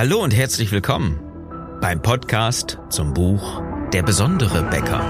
Hallo 0.00 0.22
und 0.22 0.34
herzlich 0.34 0.72
willkommen 0.72 1.20
beim 1.82 2.00
Podcast 2.00 2.78
zum 2.88 3.12
Buch 3.12 3.60
Der 3.92 4.02
besondere 4.02 4.62
Bäcker. 4.62 5.04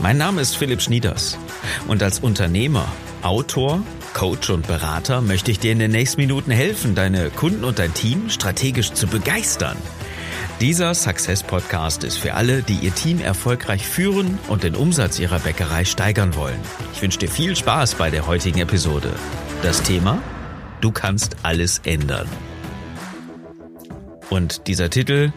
Mein 0.00 0.16
Name 0.16 0.40
ist 0.40 0.56
Philipp 0.56 0.80
Schnieders 0.80 1.38
und 1.88 2.00
als 2.04 2.20
Unternehmer, 2.20 2.86
Autor, 3.22 3.82
Coach 4.14 4.50
und 4.50 4.68
Berater 4.68 5.20
möchte 5.20 5.50
ich 5.50 5.58
dir 5.58 5.72
in 5.72 5.80
den 5.80 5.90
nächsten 5.90 6.20
Minuten 6.20 6.52
helfen, 6.52 6.94
deine 6.94 7.30
Kunden 7.30 7.64
und 7.64 7.80
dein 7.80 7.94
Team 7.94 8.30
strategisch 8.30 8.92
zu 8.92 9.08
begeistern. 9.08 9.76
Dieser 10.60 10.92
Success 10.92 11.44
Podcast 11.44 12.02
ist 12.02 12.18
für 12.18 12.34
alle, 12.34 12.62
die 12.62 12.78
ihr 12.78 12.92
Team 12.92 13.20
erfolgreich 13.20 13.86
führen 13.86 14.40
und 14.48 14.64
den 14.64 14.74
Umsatz 14.74 15.20
ihrer 15.20 15.38
Bäckerei 15.38 15.84
steigern 15.84 16.34
wollen. 16.34 16.58
Ich 16.92 17.00
wünsche 17.00 17.20
dir 17.20 17.28
viel 17.28 17.54
Spaß 17.54 17.94
bei 17.94 18.10
der 18.10 18.26
heutigen 18.26 18.58
Episode. 18.58 19.12
Das 19.62 19.84
Thema? 19.84 20.20
Du 20.80 20.90
kannst 20.90 21.36
alles 21.44 21.82
ändern. 21.84 22.26
Und 24.30 24.66
dieser 24.66 24.90
Titel 24.90 25.32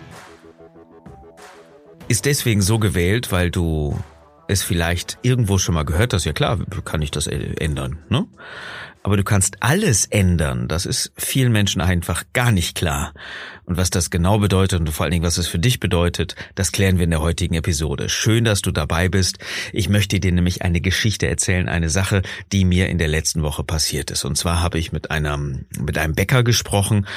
ist 2.08 2.26
deswegen 2.26 2.64
so 2.64 2.80
gewählt, 2.80 3.32
weil 3.32 3.52
du 3.52 4.00
es 4.48 4.64
vielleicht 4.64 5.20
irgendwo 5.22 5.60
schon 5.60 5.76
mal 5.76 5.86
gehört 5.86 6.16
hast. 6.16 6.26
Ja 6.26 6.34
klar, 6.34 6.58
kann 6.84 7.04
ich 7.04 7.12
das 7.12 7.28
ändern, 7.28 8.00
ne? 8.10 8.26
Aber 9.04 9.18
du 9.18 9.24
kannst 9.24 9.58
alles 9.62 10.06
ändern. 10.06 10.68
Das 10.68 10.86
ist 10.86 11.12
vielen 11.16 11.52
Menschen 11.52 11.82
einfach 11.82 12.24
gar 12.34 12.52
nicht 12.52 12.76
klar. 12.76 13.14
Und 13.66 13.78
was 13.78 13.90
das 13.90 14.10
genau 14.10 14.38
bedeutet 14.40 14.80
und 14.80 14.90
vor 14.90 15.06
allen 15.06 15.12
Dingen, 15.12 15.24
was 15.24 15.38
es 15.38 15.48
für 15.48 15.60
dich 15.60 15.80
bedeutet, 15.80 16.36
das 16.56 16.72
klären 16.72 16.98
wir 16.98 17.06
in 17.06 17.12
der 17.12 17.22
heutigen 17.22 17.54
Episode. 17.54 18.10
Schön, 18.10 18.44
dass 18.44 18.62
du 18.62 18.72
dabei 18.72 19.08
bist. 19.08 19.38
Ich 19.72 19.88
möchte 19.88 20.20
dir 20.20 20.32
nämlich 20.32 20.62
eine 20.62 20.82
Geschichte 20.82 21.28
erzählen, 21.28 21.70
eine 21.70 21.90
Sache, 21.90 22.22
die 22.52 22.66
mir 22.66 22.90
in 22.90 22.98
der 22.98 23.08
letzten 23.08 23.44
Woche 23.44 23.64
passiert 23.64 24.12
ist. 24.12 24.26
Und 24.26 24.38
zwar 24.38 24.62
habe 24.62 24.78
ich 24.78 24.92
mit 24.92 25.10
einem, 25.10 25.66
mit 25.80 25.98
einem 25.98 26.16
Bäcker 26.16 26.44
gesprochen 26.44 27.08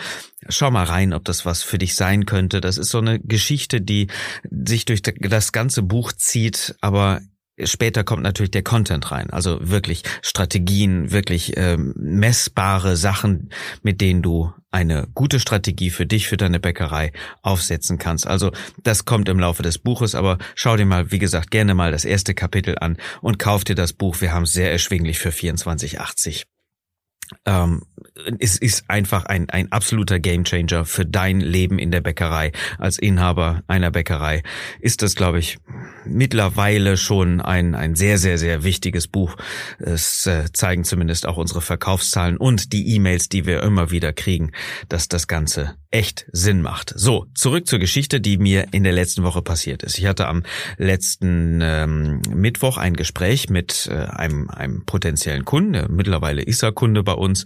Schau 0.49 0.71
mal 0.71 0.85
rein, 0.85 1.15
ob 1.15 1.25
das 1.25 1.47
was 1.47 1.63
für 1.63 1.79
dich 1.79 1.95
sein 1.95 2.27
könnte. 2.27 2.61
Das 2.61 2.77
ist 2.79 2.91
so 2.91 2.99
eine 2.99 3.19
Geschichte, 3.19 3.81
die 3.81 4.09
sich 4.51 4.85
durch 4.85 5.01
das 5.03 5.53
ganze 5.53 5.83
Buch 5.83 6.13
zieht, 6.13 6.77
aber 6.83 7.23
Später 7.65 8.05
kommt 8.05 8.23
natürlich 8.23 8.51
der 8.51 8.63
Content 8.63 9.11
rein, 9.11 9.31
also 9.31 9.59
wirklich 9.61 10.03
Strategien, 10.23 11.11
wirklich 11.11 11.57
ähm, 11.57 11.93
messbare 11.97 12.97
Sachen, 12.97 13.51
mit 13.83 14.01
denen 14.01 14.23
du 14.23 14.53
eine 14.71 15.09
gute 15.15 15.41
Strategie 15.41 15.91
für 15.91 16.07
dich, 16.07 16.29
für 16.29 16.37
deine 16.37 16.61
Bäckerei 16.61 17.13
aufsetzen 17.43 17.99
kannst. 17.99 18.27
Also 18.27 18.53
das 18.83 19.05
kommt 19.05 19.29
im 19.29 19.39
Laufe 19.39 19.63
des 19.63 19.79
Buches, 19.79 20.15
aber 20.15 20.39
schau 20.55 20.77
dir 20.77 20.85
mal, 20.87 21.11
wie 21.11 21.19
gesagt, 21.19 21.51
gerne 21.51 21.75
mal 21.75 21.91
das 21.91 22.05
erste 22.05 22.35
Kapitel 22.35 22.77
an 22.79 22.99
und 23.23 23.39
kauf 23.39 23.65
dir 23.65 23.75
das 23.75 23.93
Buch. 23.93 24.21
Wir 24.21 24.33
haben 24.33 24.45
es 24.45 24.53
sehr 24.53 24.71
erschwinglich 24.71 25.19
für 25.19 25.31
24,80. 25.31 26.45
Ähm, 27.45 27.83
es 28.39 28.57
ist 28.57 28.85
einfach 28.89 29.27
ein, 29.27 29.49
ein 29.51 29.71
absoluter 29.73 30.19
Gamechanger 30.19 30.85
für 30.85 31.07
dein 31.07 31.41
Leben 31.41 31.79
in 31.79 31.91
der 31.91 32.01
Bäckerei. 32.01 32.53
Als 32.79 32.99
Inhaber 32.99 33.63
einer 33.67 33.91
Bäckerei 33.91 34.43
ist 34.81 35.03
das, 35.03 35.15
glaube 35.15 35.39
ich, 35.39 35.59
mittlerweile 36.05 36.97
schon 36.97 37.41
ein, 37.41 37.75
ein 37.75 37.95
sehr, 37.95 38.19
sehr, 38.19 38.39
sehr 38.39 38.65
wichtiges 38.65 39.09
Buch. 39.09 39.37
Es 39.79 40.27
äh, 40.27 40.45
zeigen 40.53 40.85
zumindest 40.85 41.27
auch 41.27 41.37
unsere 41.37 41.61
Verkaufszahlen 41.61 42.37
und 42.37 42.73
die 42.73 42.95
E-Mails, 42.95 43.29
die 43.29 43.47
wir 43.47 43.63
immer 43.63 43.91
wieder 43.91 44.13
kriegen, 44.13 44.53
dass 44.89 45.09
das 45.09 45.27
Ganze 45.27 45.77
echt 45.91 46.27
Sinn 46.33 46.61
macht. 46.61 46.93
So, 46.95 47.27
zurück 47.35 47.67
zur 47.67 47.79
Geschichte, 47.79 48.21
die 48.21 48.37
mir 48.37 48.67
in 48.73 48.85
der 48.85 48.93
letzten 48.93 49.23
Woche 49.23 49.41
passiert 49.41 49.83
ist. 49.83 49.99
Ich 49.99 50.07
hatte 50.07 50.29
am 50.29 50.43
letzten 50.77 51.61
ähm, 51.63 52.21
Mittwoch 52.29 52.77
ein 52.77 52.95
Gespräch 52.95 53.49
mit 53.49 53.89
äh, 53.91 53.95
einem, 53.95 54.51
einem 54.51 54.85
potenziellen 54.85 55.47
Kunden. 55.47 55.95
Mittlerweile 55.95 56.43
ist 56.43 56.63
er 56.63 56.73
Kunde 56.73 57.03
bei 57.03 57.15
uns 57.19 57.45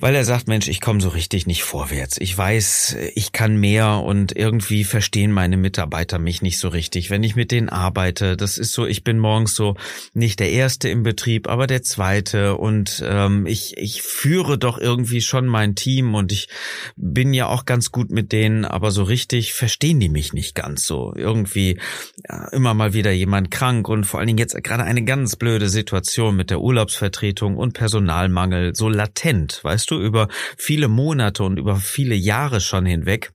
weil 0.00 0.14
er 0.14 0.24
sagt, 0.24 0.48
Mensch, 0.48 0.66
ich 0.66 0.80
komme 0.80 1.00
so 1.00 1.10
richtig 1.10 1.46
nicht 1.46 1.62
vorwärts. 1.62 2.16
Ich 2.18 2.36
weiß, 2.36 2.96
ich 3.14 3.32
kann 3.32 3.56
mehr 3.56 4.02
und 4.02 4.34
irgendwie 4.34 4.84
verstehen 4.84 5.30
meine 5.30 5.58
Mitarbeiter 5.58 6.18
mich 6.18 6.40
nicht 6.40 6.58
so 6.58 6.68
richtig, 6.68 7.10
wenn 7.10 7.22
ich 7.22 7.36
mit 7.36 7.50
denen 7.52 7.68
arbeite. 7.68 8.36
Das 8.38 8.56
ist 8.56 8.72
so, 8.72 8.86
ich 8.86 9.04
bin 9.04 9.18
morgens 9.18 9.54
so 9.54 9.76
nicht 10.14 10.40
der 10.40 10.50
Erste 10.50 10.88
im 10.88 11.02
Betrieb, 11.02 11.48
aber 11.48 11.66
der 11.66 11.82
Zweite 11.82 12.56
und 12.56 13.04
ähm, 13.06 13.44
ich, 13.44 13.76
ich 13.76 14.00
führe 14.00 14.58
doch 14.58 14.78
irgendwie 14.78 15.20
schon 15.20 15.46
mein 15.46 15.74
Team 15.74 16.14
und 16.14 16.32
ich 16.32 16.48
bin 16.96 17.34
ja 17.34 17.46
auch 17.46 17.66
ganz 17.66 17.92
gut 17.92 18.10
mit 18.10 18.32
denen, 18.32 18.64
aber 18.64 18.92
so 18.92 19.02
richtig 19.02 19.52
verstehen 19.52 20.00
die 20.00 20.08
mich 20.08 20.32
nicht 20.32 20.54
ganz 20.54 20.84
so. 20.84 21.12
Irgendwie 21.14 21.78
ja, 22.26 22.48
immer 22.52 22.72
mal 22.72 22.94
wieder 22.94 23.12
jemand 23.12 23.50
krank 23.50 23.86
und 23.86 24.04
vor 24.04 24.18
allen 24.18 24.28
Dingen 24.28 24.38
jetzt 24.38 24.56
gerade 24.64 24.84
eine 24.84 25.04
ganz 25.04 25.36
blöde 25.36 25.68
Situation 25.68 26.36
mit 26.36 26.48
der 26.48 26.60
Urlaubsvertretung 26.60 27.58
und 27.58 27.74
Personalmangel, 27.74 28.74
so 28.74 28.88
latent, 28.88 29.60
weißt 29.62 29.89
du? 29.89 29.89
Du, 29.90 30.00
über 30.00 30.28
viele 30.56 30.88
Monate 30.88 31.42
und 31.42 31.58
über 31.58 31.76
viele 31.76 32.14
Jahre 32.14 32.60
schon 32.60 32.86
hinweg. 32.86 33.32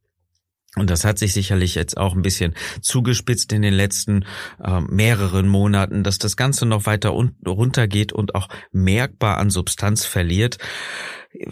Und 0.75 0.89
das 0.89 1.05
hat 1.05 1.17
sich 1.17 1.33
sicherlich 1.33 1.75
jetzt 1.75 1.97
auch 1.97 2.15
ein 2.15 2.21
bisschen 2.21 2.53
zugespitzt 2.81 3.53
in 3.53 3.61
den 3.61 3.73
letzten 3.73 4.25
äh, 4.61 4.81
mehreren 4.81 5.47
Monaten, 5.47 6.03
dass 6.03 6.17
das 6.17 6.35
Ganze 6.35 6.65
noch 6.65 6.85
weiter 6.85 7.09
runtergeht 7.09 8.11
und 8.11 8.35
auch 8.35 8.49
merkbar 8.71 9.37
an 9.37 9.49
Substanz 9.49 10.05
verliert. 10.05 10.57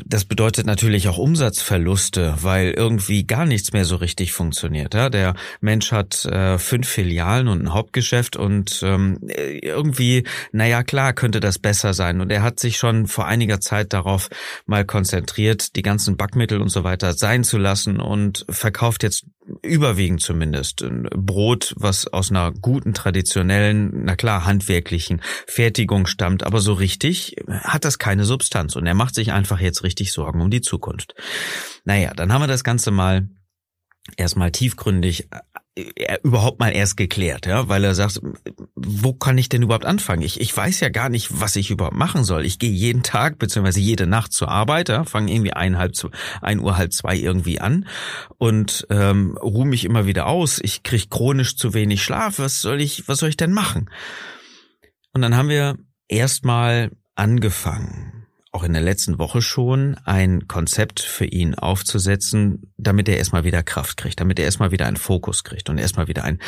Das 0.05 0.25
bedeutet 0.25 0.65
natürlich 0.65 1.07
auch 1.07 1.17
Umsatzverluste, 1.17 2.35
weil 2.41 2.71
irgendwie 2.71 3.25
gar 3.25 3.45
nichts 3.45 3.73
mehr 3.73 3.85
so 3.85 3.95
richtig 3.95 4.31
funktioniert. 4.31 4.93
Ja? 4.93 5.09
Der 5.09 5.35
Mensch 5.61 5.91
hat 5.91 6.25
äh, 6.25 6.57
fünf 6.57 6.87
Filialen 6.87 7.47
und 7.47 7.63
ein 7.63 7.73
Hauptgeschäft 7.73 8.35
und 8.35 8.81
ähm, 8.83 9.19
irgendwie, 9.27 10.25
naja 10.51 10.83
klar, 10.83 11.13
könnte 11.13 11.39
das 11.39 11.59
besser 11.59 11.93
sein. 11.93 12.21
Und 12.21 12.31
er 12.31 12.43
hat 12.43 12.59
sich 12.59 12.77
schon 12.77 13.07
vor 13.07 13.27
einiger 13.27 13.59
Zeit 13.59 13.93
darauf 13.93 14.29
mal 14.65 14.85
konzentriert, 14.85 15.75
die 15.75 15.81
ganzen 15.81 16.17
Backmittel 16.17 16.61
und 16.61 16.69
so 16.69 16.83
weiter 16.83 17.13
sein 17.13 17.43
zu 17.43 17.57
lassen 17.57 17.99
und 17.99 18.45
verkauft 18.49 19.03
jetzt 19.03 19.25
überwiegend 19.61 20.21
zumindest 20.21 20.81
ein 20.83 21.07
Brot, 21.15 21.73
was 21.77 22.07
aus 22.07 22.31
einer 22.31 22.51
guten, 22.51 22.93
traditionellen, 22.93 24.05
na 24.05 24.15
klar, 24.15 24.45
handwerklichen 24.45 25.21
Fertigung 25.47 26.05
stammt, 26.05 26.43
aber 26.43 26.59
so 26.59 26.73
richtig 26.73 27.35
hat 27.49 27.85
das 27.85 27.99
keine 27.99 28.25
Substanz 28.25 28.75
und 28.75 28.85
er 28.85 28.93
macht 28.93 29.15
sich 29.15 29.31
einfach 29.31 29.59
jetzt 29.59 29.72
richtig 29.81 30.11
Sorgen 30.11 30.41
um 30.41 30.51
die 30.51 30.61
Zukunft. 30.61 31.15
Naja, 31.83 32.13
dann 32.13 32.31
haben 32.31 32.43
wir 32.43 32.47
das 32.47 32.63
Ganze 32.63 32.91
mal 32.91 33.27
erstmal 34.17 34.51
tiefgründig 34.51 35.29
er 35.75 36.23
überhaupt 36.23 36.59
mal 36.59 36.69
erst 36.69 36.97
geklärt, 36.97 37.47
ja, 37.47 37.67
weil 37.67 37.83
er 37.83 37.95
sagt, 37.95 38.21
wo 38.75 39.13
kann 39.13 39.37
ich 39.39 39.49
denn 39.49 39.63
überhaupt 39.63 39.85
anfangen? 39.85 40.21
Ich, 40.21 40.39
ich 40.39 40.55
weiß 40.55 40.79
ja 40.81 40.89
gar 40.89 41.09
nicht, 41.09 41.41
was 41.41 41.55
ich 41.55 41.71
überhaupt 41.71 41.95
machen 41.95 42.23
soll. 42.23 42.45
Ich 42.45 42.59
gehe 42.59 42.69
jeden 42.69 43.01
Tag 43.01 43.39
beziehungsweise 43.39 43.79
jede 43.79 44.05
Nacht 44.05 44.33
zur 44.33 44.49
Arbeit, 44.49 44.89
ja, 44.89 45.03
fange 45.03 45.33
irgendwie 45.33 45.53
ein, 45.53 45.79
halb, 45.79 45.93
ein 46.41 46.59
Uhr, 46.59 46.77
halb 46.77 46.93
zwei 46.93 47.15
irgendwie 47.15 47.59
an 47.59 47.87
und 48.37 48.85
ähm, 48.91 49.35
ruhe 49.41 49.65
mich 49.65 49.83
immer 49.83 50.05
wieder 50.05 50.27
aus. 50.27 50.59
Ich 50.61 50.83
krieg 50.83 51.09
chronisch 51.09 51.55
zu 51.55 51.73
wenig 51.73 52.03
Schlaf. 52.03 52.37
Was 52.37 52.61
soll 52.61 52.79
ich, 52.79 53.07
was 53.07 53.17
soll 53.17 53.29
ich 53.29 53.37
denn 53.37 53.53
machen? 53.53 53.89
Und 55.11 55.23
dann 55.23 55.35
haben 55.35 55.49
wir 55.49 55.77
erstmal 56.07 56.91
angefangen 57.15 58.22
auch 58.53 58.63
in 58.63 58.73
der 58.73 58.83
letzten 58.83 59.17
Woche 59.17 59.41
schon, 59.41 59.95
ein 60.05 60.47
Konzept 60.47 61.01
für 61.01 61.25
ihn 61.25 61.55
aufzusetzen, 61.55 62.71
damit 62.77 63.09
er 63.09 63.17
erstmal 63.17 63.43
wieder 63.43 63.63
Kraft 63.63 63.97
kriegt, 63.97 64.19
damit 64.19 64.37
er 64.37 64.45
erstmal 64.45 64.71
wieder 64.71 64.85
einen 64.85 64.95
Fokus 64.95 65.43
kriegt 65.43 65.69
und 65.69 65.79
erstmal 65.79 66.07
wieder 66.07 66.23
ein, 66.23 66.39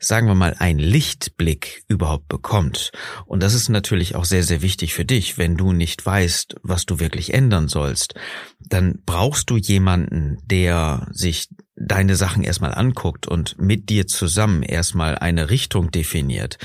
sagen 0.00 0.26
wir 0.26 0.34
mal, 0.34 0.56
ein 0.58 0.80
Lichtblick 0.80 1.84
überhaupt 1.86 2.26
bekommt. 2.26 2.90
Und 3.26 3.44
das 3.44 3.54
ist 3.54 3.68
natürlich 3.68 4.16
auch 4.16 4.24
sehr, 4.24 4.42
sehr 4.42 4.60
wichtig 4.60 4.92
für 4.92 5.04
dich, 5.04 5.38
wenn 5.38 5.56
du 5.56 5.72
nicht 5.72 6.04
weißt, 6.04 6.56
was 6.64 6.84
du 6.84 6.98
wirklich 6.98 7.32
ändern 7.32 7.68
sollst, 7.68 8.14
dann 8.58 9.00
brauchst 9.06 9.48
du 9.48 9.56
jemanden, 9.56 10.38
der 10.44 11.06
sich 11.12 11.48
deine 11.74 12.16
Sachen 12.16 12.44
erstmal 12.44 12.74
anguckt 12.74 13.26
und 13.26 13.58
mit 13.58 13.88
dir 13.88 14.06
zusammen 14.06 14.62
erstmal 14.62 15.16
eine 15.16 15.48
Richtung 15.48 15.90
definiert. 15.90 16.58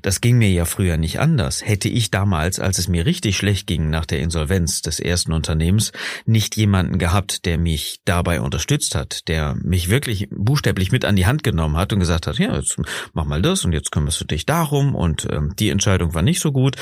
Das 0.00 0.20
ging 0.22 0.38
mir 0.38 0.50
ja 0.50 0.64
früher 0.64 0.96
nicht 0.96 1.20
anders. 1.20 1.64
Hätte 1.64 1.88
ich 1.88 2.10
damals, 2.10 2.60
als 2.60 2.78
es 2.78 2.88
mir 2.88 3.04
richtig 3.04 3.36
schlecht 3.36 3.66
ging 3.66 3.90
nach 3.90 4.06
der 4.06 4.20
Insolvenz 4.20 4.80
des 4.80 5.00
ersten 5.00 5.32
Unternehmens, 5.32 5.92
nicht 6.24 6.56
jemanden 6.56 6.98
gehabt, 6.98 7.44
der 7.44 7.58
mich 7.58 8.00
dabei 8.06 8.40
unterstützt 8.40 8.94
hat, 8.94 9.28
der 9.28 9.54
mich 9.62 9.90
wirklich 9.90 10.28
buchstäblich 10.30 10.92
mit 10.92 11.04
an 11.04 11.16
die 11.16 11.26
Hand 11.26 11.42
genommen 11.42 11.76
hat 11.76 11.92
und 11.92 12.00
gesagt 12.00 12.26
hat, 12.26 12.38
ja, 12.38 12.56
jetzt 12.56 12.80
mach 13.12 13.26
mal 13.26 13.42
das 13.42 13.64
und 13.64 13.72
jetzt 13.72 13.92
kümmerst 13.92 14.20
du 14.22 14.24
dich 14.24 14.46
darum 14.46 14.94
und 14.94 15.26
ähm, 15.30 15.54
die 15.58 15.68
Entscheidung 15.68 16.14
war 16.14 16.22
nicht 16.22 16.40
so 16.40 16.52
gut. 16.52 16.76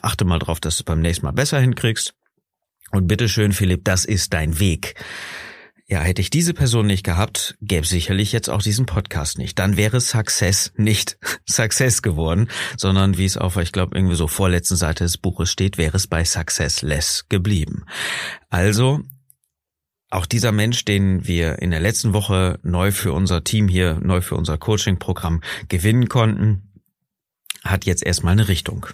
Achte 0.00 0.24
mal 0.24 0.38
drauf, 0.38 0.58
dass 0.58 0.78
du 0.78 0.84
beim 0.84 1.00
nächsten 1.00 1.26
Mal 1.26 1.32
besser 1.32 1.60
hinkriegst. 1.60 2.14
Und 2.92 3.08
bitteschön, 3.08 3.52
Philipp, 3.52 3.84
das 3.84 4.04
ist 4.04 4.32
dein 4.32 4.60
Weg. 4.60 4.94
Ja, 5.88 6.00
hätte 6.00 6.20
ich 6.20 6.30
diese 6.30 6.52
Person 6.52 6.88
nicht 6.88 7.04
gehabt, 7.04 7.56
gäbe 7.60 7.86
sicherlich 7.86 8.32
jetzt 8.32 8.50
auch 8.50 8.60
diesen 8.60 8.86
Podcast 8.86 9.38
nicht. 9.38 9.56
Dann 9.60 9.76
wäre 9.76 10.00
Success 10.00 10.72
nicht 10.76 11.16
Success 11.48 12.02
geworden, 12.02 12.48
sondern 12.76 13.18
wie 13.18 13.24
es 13.24 13.36
auf, 13.36 13.56
ich 13.56 13.70
glaube, 13.70 13.96
irgendwie 13.96 14.16
so 14.16 14.26
vorletzten 14.26 14.74
Seite 14.74 15.04
des 15.04 15.16
Buches 15.16 15.52
steht, 15.52 15.78
wäre 15.78 15.96
es 15.96 16.08
bei 16.08 16.24
Successless 16.24 17.26
geblieben. 17.28 17.84
Also, 18.50 19.00
auch 20.10 20.26
dieser 20.26 20.50
Mensch, 20.50 20.84
den 20.84 21.28
wir 21.28 21.60
in 21.60 21.70
der 21.70 21.80
letzten 21.80 22.12
Woche 22.14 22.58
neu 22.64 22.90
für 22.90 23.12
unser 23.12 23.44
Team 23.44 23.68
hier, 23.68 24.00
neu 24.02 24.20
für 24.22 24.34
unser 24.34 24.58
Coaching-Programm 24.58 25.40
gewinnen 25.68 26.08
konnten, 26.08 26.72
hat 27.64 27.84
jetzt 27.86 28.04
erstmal 28.04 28.32
eine 28.32 28.48
Richtung 28.48 28.86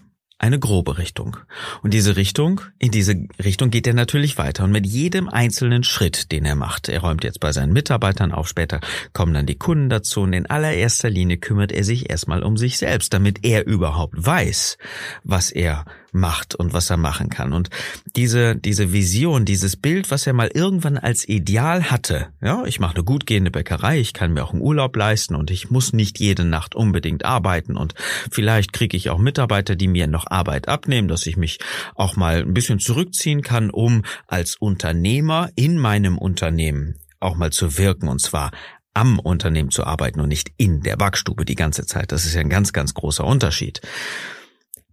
eine 0.42 0.58
grobe 0.58 0.98
Richtung. 0.98 1.36
Und 1.82 1.94
diese 1.94 2.16
Richtung, 2.16 2.60
in 2.78 2.90
diese 2.90 3.14
Richtung 3.42 3.70
geht 3.70 3.86
er 3.86 3.94
natürlich 3.94 4.38
weiter. 4.38 4.64
Und 4.64 4.72
mit 4.72 4.86
jedem 4.86 5.28
einzelnen 5.28 5.84
Schritt, 5.84 6.32
den 6.32 6.44
er 6.44 6.56
macht, 6.56 6.88
er 6.88 7.00
räumt 7.00 7.22
jetzt 7.22 7.38
bei 7.38 7.52
seinen 7.52 7.72
Mitarbeitern 7.72 8.32
auf, 8.32 8.48
später 8.48 8.80
kommen 9.12 9.34
dann 9.34 9.46
die 9.46 9.54
Kunden 9.54 9.88
dazu 9.88 10.22
und 10.22 10.32
in 10.32 10.46
allererster 10.46 11.08
Linie 11.08 11.36
kümmert 11.36 11.70
er 11.70 11.84
sich 11.84 12.10
erstmal 12.10 12.42
um 12.42 12.56
sich 12.56 12.76
selbst, 12.76 13.14
damit 13.14 13.44
er 13.44 13.66
überhaupt 13.66 14.14
weiß, 14.16 14.78
was 15.22 15.52
er 15.52 15.84
macht 16.12 16.54
und 16.54 16.72
was 16.72 16.90
er 16.90 16.98
machen 16.98 17.30
kann. 17.30 17.52
Und 17.52 17.70
diese, 18.16 18.54
diese 18.54 18.92
Vision, 18.92 19.44
dieses 19.44 19.76
Bild, 19.76 20.10
was 20.10 20.26
er 20.26 20.34
mal 20.34 20.50
irgendwann 20.52 20.98
als 20.98 21.26
Ideal 21.26 21.90
hatte, 21.90 22.28
ja, 22.40 22.64
ich 22.64 22.78
mache 22.78 22.96
eine 22.96 23.04
gut 23.04 23.26
gehende 23.26 23.50
Bäckerei, 23.50 23.98
ich 23.98 24.12
kann 24.12 24.32
mir 24.32 24.44
auch 24.44 24.52
einen 24.52 24.62
Urlaub 24.62 24.94
leisten 24.94 25.34
und 25.34 25.50
ich 25.50 25.70
muss 25.70 25.92
nicht 25.92 26.20
jede 26.20 26.44
Nacht 26.44 26.74
unbedingt 26.74 27.24
arbeiten 27.24 27.76
und 27.76 27.94
vielleicht 28.30 28.72
kriege 28.72 28.96
ich 28.96 29.10
auch 29.10 29.18
Mitarbeiter, 29.18 29.74
die 29.74 29.88
mir 29.88 30.06
noch 30.06 30.30
Arbeit 30.30 30.68
abnehmen, 30.68 31.08
dass 31.08 31.26
ich 31.26 31.36
mich 31.36 31.58
auch 31.94 32.16
mal 32.16 32.42
ein 32.42 32.54
bisschen 32.54 32.78
zurückziehen 32.78 33.42
kann, 33.42 33.70
um 33.70 34.02
als 34.26 34.56
Unternehmer 34.56 35.50
in 35.56 35.78
meinem 35.78 36.18
Unternehmen 36.18 36.96
auch 37.20 37.36
mal 37.36 37.50
zu 37.50 37.78
wirken 37.78 38.08
und 38.08 38.20
zwar 38.20 38.50
am 38.94 39.18
Unternehmen 39.18 39.70
zu 39.70 39.84
arbeiten 39.84 40.20
und 40.20 40.28
nicht 40.28 40.52
in 40.58 40.82
der 40.82 40.96
Backstube 40.96 41.46
die 41.46 41.54
ganze 41.54 41.86
Zeit. 41.86 42.12
Das 42.12 42.26
ist 42.26 42.34
ja 42.34 42.42
ein 42.42 42.50
ganz, 42.50 42.74
ganz 42.74 42.92
großer 42.92 43.24
Unterschied 43.24 43.80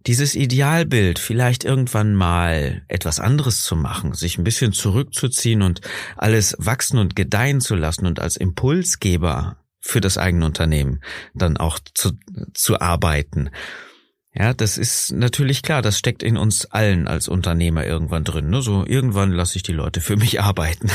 dieses 0.06 0.34
Idealbild, 0.34 1.18
vielleicht 1.18 1.64
irgendwann 1.64 2.14
mal 2.14 2.82
etwas 2.88 3.20
anderes 3.20 3.62
zu 3.62 3.76
machen, 3.76 4.14
sich 4.14 4.38
ein 4.38 4.44
bisschen 4.44 4.72
zurückzuziehen 4.72 5.62
und 5.62 5.80
alles 6.16 6.56
wachsen 6.58 6.98
und 6.98 7.16
gedeihen 7.16 7.60
zu 7.60 7.74
lassen 7.74 8.06
und 8.06 8.20
als 8.20 8.36
Impulsgeber 8.36 9.58
für 9.80 10.00
das 10.00 10.18
eigene 10.18 10.44
Unternehmen 10.44 11.00
dann 11.34 11.56
auch 11.56 11.78
zu, 11.94 12.12
zu 12.54 12.80
arbeiten. 12.80 13.50
Ja, 14.32 14.54
das 14.54 14.78
ist 14.78 15.10
natürlich 15.10 15.62
klar, 15.62 15.82
das 15.82 15.98
steckt 15.98 16.22
in 16.22 16.36
uns 16.36 16.64
allen 16.66 17.08
als 17.08 17.26
Unternehmer 17.26 17.84
irgendwann 17.84 18.22
drin. 18.22 18.48
Ne? 18.48 18.62
So 18.62 18.86
irgendwann 18.86 19.32
lasse 19.32 19.56
ich 19.56 19.64
die 19.64 19.72
Leute 19.72 20.00
für 20.00 20.16
mich 20.16 20.40
arbeiten. 20.42 20.88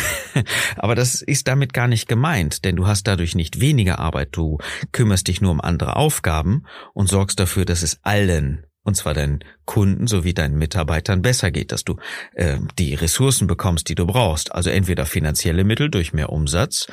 Aber 0.78 0.96
das 0.96 1.22
ist 1.22 1.48
damit 1.48 1.74
gar 1.74 1.90
nicht 1.90 2.08
gemeint, 2.08 2.64
denn 2.64 2.78
du 2.78 2.88
hast 2.88 3.08
dadurch 3.08 3.36
nicht 3.36 3.60
weniger 3.60 4.00
Arbeit, 4.00 4.30
du 4.32 4.60
kümmerst 4.94 5.28
dich 5.28 5.42
nur 5.42 5.52
um 5.52 5.60
andere 5.60 5.98
Aufgaben 5.98 6.64
und 6.94 7.10
sorgst 7.10 7.38
dafür, 7.38 7.66
dass 7.66 7.84
es 7.84 8.00
allen 8.04 8.66
und 8.86 8.96
zwar 8.96 9.14
deinen 9.14 9.40
Kunden 9.66 10.08
sowie 10.08 10.34
deinen 10.34 10.58
Mitarbeitern 10.58 11.22
besser 11.22 11.52
geht, 11.52 11.74
dass 11.74 11.84
du 11.84 11.98
äh, 12.34 12.60
die 12.80 12.94
Ressourcen 12.94 13.48
bekommst, 13.48 13.90
die 13.90 13.96
du 13.96 14.06
brauchst. 14.06 14.54
Also 14.54 14.70
entweder 14.70 15.06
finanzielle 15.06 15.66
Mittel 15.66 15.90
durch 15.90 16.14
mehr 16.14 16.30
Umsatz 16.30 16.88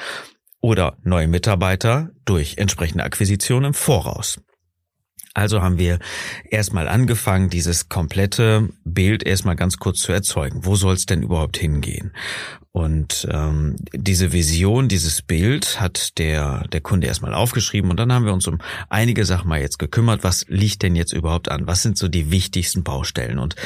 oder 0.61 0.97
neue 1.05 1.29
Mitarbeiter 1.29 2.11
durch 2.25 2.57
entsprechende 2.57 3.05
Akquisition 3.05 3.65
im 3.65 3.75
Voraus. 3.75 4.41
Also 5.35 5.63
haben 5.63 5.79
wir 5.79 5.99
erstmal 6.51 6.89
angefangen, 6.89 7.49
dieses 7.49 7.89
komplette 7.89 8.69
Bild 8.85 9.23
erstmal 9.23 9.57
ganz 9.57 9.79
kurz 9.79 10.01
zu 10.01 10.13
erzeugen. 10.13 10.67
Wo 10.67 10.77
soll 10.77 10.95
es 10.95 11.07
denn 11.07 11.23
überhaupt 11.23 11.57
hingehen? 11.57 12.13
Und 12.71 13.29
ähm, 13.31 13.77
diese 13.93 14.33
Vision, 14.33 14.89
dieses 14.89 15.21
Bild 15.23 15.81
hat 15.81 16.19
der, 16.19 16.67
der 16.69 16.81
Kunde 16.81 17.07
erstmal 17.07 17.35
aufgeschrieben 17.35 17.91
und 17.91 17.99
dann 17.99 18.13
haben 18.13 18.25
wir 18.25 18.33
uns 18.33 18.47
um 18.47 18.59
einige 18.89 19.27
Sachen 19.27 19.49
mal 19.49 19.61
jetzt 19.61 19.79
gekümmert. 19.79 20.25
Was 20.25 20.47
liegt 20.49 20.83
denn 20.83 20.97
jetzt 20.97 21.13
überhaupt 21.13 21.51
an? 21.51 21.67
Was 21.67 21.83
sind 21.83 21.99
so 21.99 22.09
die 22.09 22.31
wichtigsten 22.31 22.83
Baustellen? 22.83 23.39
Und 23.39 23.57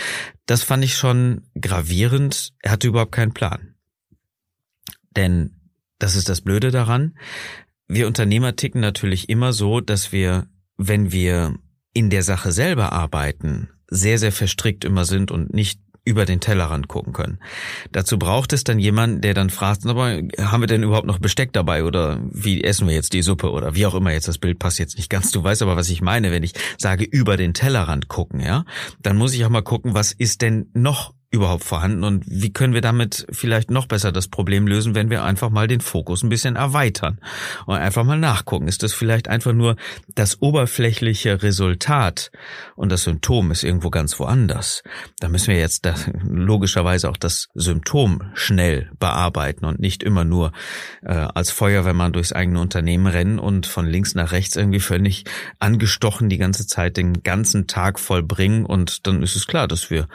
das 0.46 0.64
fand 0.64 0.84
ich 0.84 0.96
schon 0.96 1.42
gravierend. 1.60 2.52
Er 2.62 2.72
hatte 2.72 2.88
überhaupt 2.88 3.12
keinen 3.12 3.32
Plan. 3.32 3.74
Denn 5.16 5.56
das 5.98 6.14
ist 6.14 6.28
das 6.28 6.40
Blöde 6.40 6.70
daran. 6.70 7.16
Wir 7.88 8.08
Unternehmer 8.08 8.56
ticken 8.56 8.80
natürlich 8.80 9.28
immer 9.28 9.52
so, 9.52 9.80
dass 9.80 10.10
wir 10.10 10.48
wenn 10.76 11.12
wir 11.12 11.54
in 11.92 12.10
der 12.10 12.22
Sache 12.22 12.52
selber 12.52 12.92
arbeiten, 12.92 13.70
sehr, 13.88 14.18
sehr 14.18 14.32
verstrickt 14.32 14.84
immer 14.84 15.04
sind 15.04 15.30
und 15.30 15.54
nicht 15.54 15.80
über 16.06 16.24
den 16.24 16.40
Tellerrand 16.40 16.86
gucken 16.86 17.12
können. 17.12 17.40
Dazu 17.90 18.16
braucht 18.16 18.52
es 18.52 18.62
dann 18.62 18.78
jemanden, 18.78 19.20
der 19.20 19.34
dann 19.34 19.50
fragt, 19.50 19.84
aber 19.86 20.22
haben 20.38 20.62
wir 20.62 20.68
denn 20.68 20.84
überhaupt 20.84 21.06
noch 21.06 21.18
Besteck 21.18 21.52
dabei 21.52 21.82
oder 21.82 22.20
wie 22.30 22.62
essen 22.62 22.86
wir 22.86 22.94
jetzt 22.94 23.12
die 23.12 23.22
Suppe 23.22 23.50
oder 23.50 23.74
wie 23.74 23.86
auch 23.86 23.94
immer 23.94 24.12
jetzt 24.12 24.28
das 24.28 24.38
Bild 24.38 24.60
passt 24.60 24.78
jetzt 24.78 24.96
nicht 24.96 25.10
ganz. 25.10 25.32
Du 25.32 25.42
weißt 25.42 25.62
aber, 25.62 25.76
was 25.76 25.90
ich 25.90 26.00
meine, 26.02 26.30
wenn 26.30 26.44
ich 26.44 26.52
sage 26.78 27.04
über 27.04 27.36
den 27.36 27.54
Tellerrand 27.54 28.06
gucken, 28.06 28.38
ja? 28.38 28.64
Dann 29.02 29.16
muss 29.16 29.34
ich 29.34 29.44
auch 29.44 29.50
mal 29.50 29.62
gucken, 29.62 29.94
was 29.94 30.12
ist 30.12 30.42
denn 30.42 30.70
noch 30.74 31.12
überhaupt 31.36 31.64
vorhanden 31.64 32.02
und 32.02 32.24
wie 32.26 32.52
können 32.52 32.74
wir 32.74 32.80
damit 32.80 33.26
vielleicht 33.30 33.70
noch 33.70 33.86
besser 33.86 34.10
das 34.10 34.28
Problem 34.28 34.66
lösen, 34.66 34.94
wenn 34.94 35.10
wir 35.10 35.22
einfach 35.22 35.50
mal 35.50 35.68
den 35.68 35.80
Fokus 35.80 36.22
ein 36.22 36.28
bisschen 36.28 36.56
erweitern 36.56 37.20
und 37.66 37.76
einfach 37.76 38.04
mal 38.04 38.18
nachgucken. 38.18 38.68
Ist 38.68 38.82
das 38.82 38.92
vielleicht 38.92 39.28
einfach 39.28 39.52
nur 39.52 39.76
das 40.14 40.42
oberflächliche 40.42 41.42
Resultat 41.42 42.30
und 42.74 42.90
das 42.90 43.04
Symptom 43.04 43.50
ist 43.50 43.62
irgendwo 43.62 43.90
ganz 43.90 44.18
woanders? 44.18 44.82
Da 45.20 45.28
müssen 45.28 45.48
wir 45.48 45.58
jetzt 45.58 45.88
logischerweise 46.24 47.08
auch 47.10 47.16
das 47.16 47.48
Symptom 47.54 48.22
schnell 48.34 48.90
bearbeiten 48.98 49.64
und 49.64 49.78
nicht 49.78 50.02
immer 50.02 50.24
nur 50.24 50.52
äh, 51.02 51.12
als 51.12 51.50
Feuerwehrmann 51.50 52.12
durchs 52.12 52.32
eigene 52.32 52.60
Unternehmen 52.60 53.06
rennen 53.06 53.38
und 53.38 53.66
von 53.66 53.86
links 53.86 54.14
nach 54.14 54.32
rechts 54.32 54.56
irgendwie 54.56 54.80
völlig 54.80 55.24
angestochen 55.58 56.28
die 56.28 56.38
ganze 56.38 56.66
Zeit 56.66 56.96
den 56.96 57.22
ganzen 57.22 57.66
Tag 57.66 58.00
vollbringen 58.00 58.64
und 58.64 59.06
dann 59.06 59.22
ist 59.22 59.36
es 59.36 59.46
klar, 59.46 59.68
dass 59.68 59.90
wir 59.90 60.08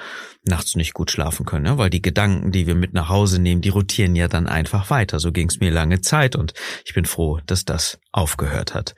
nachts 0.43 0.75
nicht 0.75 0.93
gut 0.93 1.11
schlafen 1.12 1.46
können, 1.46 1.65
ja, 1.65 1.77
weil 1.77 1.89
die 1.89 2.01
Gedanken, 2.01 2.51
die 2.51 2.68
wir 2.68 2.75
mit 2.75 2.94
nach 2.94 3.10
Hause 3.10 3.39
nehmen, 3.39 3.62
die 3.62 3.70
rotieren 3.70 4.15
ja 4.15 4.27
dann 4.27 4.48
einfach 4.48 4.89
weiter. 4.89 5.20
So 5.20 5.32
ging 5.32 5.50
es 5.50 5.60
mir 5.60 5.72
lange 5.72 6.01
Zeit 6.01 6.36
und 6.36 6.53
ich 6.86 6.94
bin 6.94 7.06
froh, 7.06 7.39
dass 7.46 7.65
das 7.65 8.00
aufgehört 8.12 8.74
hat. 8.74 8.96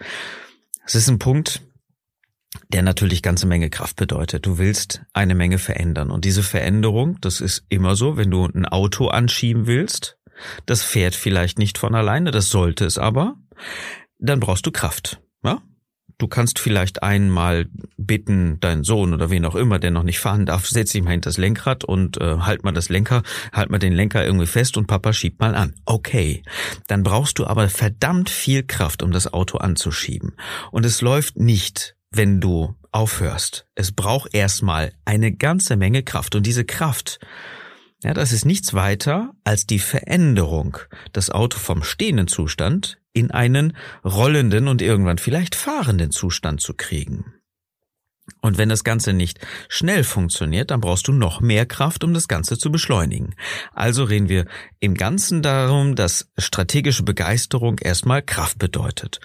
Es 0.86 0.96
ist 0.96 1.10
ein 1.10 1.20
Punkt, 1.20 1.62
der 2.70 2.82
natürlich 2.82 3.22
ganze 3.22 3.48
Menge 3.48 3.70
Kraft 3.70 3.96
bedeutet. 3.96 4.46
Du 4.46 4.58
willst 4.58 5.02
eine 5.14 5.36
Menge 5.36 5.58
verändern 5.58 6.12
und 6.12 6.26
diese 6.26 6.44
Veränderung, 6.44 7.20
das 7.22 7.42
ist 7.42 7.66
immer 7.70 7.96
so, 7.96 8.18
wenn 8.18 8.32
du 8.32 8.46
ein 8.46 8.66
Auto 8.66 9.08
anschieben 9.08 9.68
willst, 9.68 10.18
das 10.66 10.84
fährt 10.84 11.16
vielleicht 11.16 11.58
nicht 11.60 11.78
von 11.78 11.96
alleine, 11.96 12.32
das 12.32 12.50
sollte 12.50 12.86
es 12.86 12.98
aber, 12.98 13.36
dann 14.20 14.40
brauchst 14.40 14.66
du 14.66 14.72
Kraft. 14.72 15.22
Ja? 15.44 15.62
Du 16.18 16.28
kannst 16.28 16.60
vielleicht 16.60 17.04
einmal 17.04 17.68
bitten, 17.98 18.60
deinen 18.60 18.84
Sohn 18.84 19.14
oder 19.14 19.30
wen 19.30 19.46
auch 19.46 19.56
immer, 19.56 19.80
der 19.80 19.92
noch 19.92 20.04
nicht 20.04 20.20
fahren 20.20 20.46
darf, 20.46 20.68
setz 20.68 20.92
dich 20.92 21.04
mal 21.04 21.12
hinter 21.12 21.30
das 21.30 21.38
Lenkrad 21.38 21.84
und 21.84 22.20
äh, 22.22 22.38
halt 22.40 22.64
mal 22.64 22.72
das 22.72 22.90
Lenker, 22.90 23.24
halt 23.52 23.70
mal 23.70 23.80
den 23.80 23.94
Lenker 23.94 24.24
irgendwie 24.26 24.48
fest 24.48 24.78
und 24.78 24.88
Papa 24.88 25.14
schiebt 25.14 25.40
mal 25.40 25.56
an. 25.56 25.74
Okay. 25.86 26.44
Dann 26.88 27.04
brauchst 27.04 27.40
du 27.40 27.46
aber 27.46 27.70
verdammt 27.70 28.30
viel 28.30 28.64
Kraft, 28.64 29.04
um 29.04 29.12
das 29.12 29.32
Auto 29.34 29.58
anzuschieben. 29.58 30.36
Und 30.72 30.86
es 30.86 31.02
läuft 31.02 31.38
nicht, 31.38 31.96
wenn 32.12 32.40
du 32.40 32.76
aufhörst. 32.92 33.66
Es 33.76 33.92
braucht 33.92 34.34
erstmal 34.34 34.94
eine 35.06 35.32
ganze 35.32 35.76
Menge 35.76 36.04
Kraft. 36.04 36.36
Und 36.36 36.46
diese 36.46 36.64
Kraft, 36.64 37.20
ja, 38.04 38.14
das 38.14 38.32
ist 38.32 38.46
nichts 38.46 38.74
weiter 38.74 39.34
als 39.44 39.66
die 39.66 39.80
Veränderung, 39.80 40.78
das 41.14 41.30
Auto 41.30 41.58
vom 41.58 41.84
stehenden 41.84 42.28
Zustand 42.28 43.00
in 43.14 43.32
einen 43.32 43.78
rollenden 44.04 44.68
und 44.68 44.82
irgendwann 44.82 45.18
vielleicht 45.18 45.56
fahrenden 45.56 46.12
Zustand 46.12 46.62
zu 46.62 46.74
kriegen. 46.74 47.34
Und 48.42 48.58
wenn 48.58 48.70
das 48.70 48.84
Ganze 48.84 49.14
nicht 49.14 49.40
schnell 49.68 50.04
funktioniert, 50.04 50.72
dann 50.72 50.82
brauchst 50.82 51.08
du 51.08 51.12
noch 51.12 51.42
mehr 51.42 51.66
Kraft, 51.66 52.04
um 52.04 52.14
das 52.14 52.28
Ganze 52.28 52.58
zu 52.58 52.72
beschleunigen. 52.72 53.36
Also 53.74 54.06
reden 54.06 54.30
wir 54.30 54.46
im 54.80 54.96
Ganzen 54.96 55.42
darum, 55.42 55.96
dass 55.96 56.30
strategische 56.38 57.04
Begeisterung 57.04 57.80
erstmal 57.80 58.22
Kraft 58.22 58.60
bedeutet. 58.60 59.20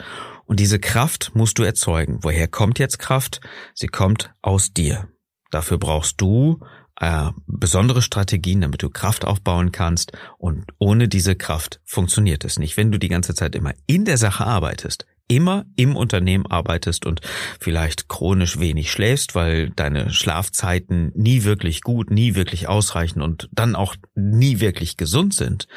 Und 0.47 0.61
diese 0.61 0.81
Kraft 0.81 1.33
musst 1.35 1.59
du 1.59 1.63
erzeugen. 1.63 2.19
Woher 2.23 2.49
kommt 2.49 2.79
jetzt 2.79 2.99
Kraft? 2.99 3.41
Sie 3.75 3.87
kommt 3.87 4.33
aus 4.43 4.73
dir. 4.73 5.09
Dafür 5.51 5.79
brauchst 5.79 6.21
du 6.21 6.61
äh, 7.01 7.31
besondere 7.47 8.03
Strategien, 8.03 8.61
damit 8.61 8.83
du 8.83 8.91
Kraft 8.91 9.25
aufbauen 9.25 9.73
kannst. 9.73 10.13
Und 10.39 10.65
ohne 10.79 11.09
diese 11.09 11.37
Kraft 11.37 11.81
funktioniert 11.85 12.45
es 12.45 12.59
nicht. 12.59 12.77
Wenn 12.77 12.91
du 12.91 12.99
die 12.99 13.09
ganze 13.09 13.35
Zeit 13.35 13.55
immer 13.55 13.73
in 13.87 14.05
der 14.05 14.19
Sache 14.19 14.47
arbeitest, 14.47 15.07
immer 15.29 15.67
im 15.77 15.95
Unternehmen 15.95 16.47
arbeitest 16.47 17.07
und 17.07 17.21
vielleicht 17.61 18.09
chronisch 18.09 18.59
wenig 18.59 18.91
schläfst, 18.91 19.35
weil 19.35 19.71
deine 19.71 20.11
Schlafzeiten 20.11 21.13
nie 21.15 21.45
wirklich 21.45 21.83
gut, 21.83 22.11
nie 22.11 22.35
wirklich 22.35 22.67
ausreichen 22.69 23.21
und 23.21 23.49
dann 23.53 23.77
auch 23.77 23.95
nie 24.15 24.61
wirklich 24.61 24.97
gesund 24.97 25.35
sind, 25.35 25.69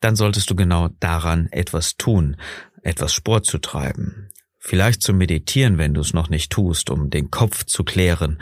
dann 0.00 0.16
solltest 0.16 0.50
du 0.50 0.56
genau 0.56 0.88
daran 0.98 1.46
etwas 1.52 1.96
tun, 1.96 2.36
etwas 2.82 3.12
Sport 3.12 3.46
zu 3.46 3.58
treiben, 3.58 4.29
Vielleicht 4.62 5.00
zu 5.00 5.14
meditieren, 5.14 5.78
wenn 5.78 5.94
du 5.94 6.02
es 6.02 6.12
noch 6.12 6.28
nicht 6.28 6.52
tust, 6.52 6.90
um 6.90 7.08
den 7.08 7.30
Kopf 7.30 7.64
zu 7.64 7.82
klären, 7.82 8.38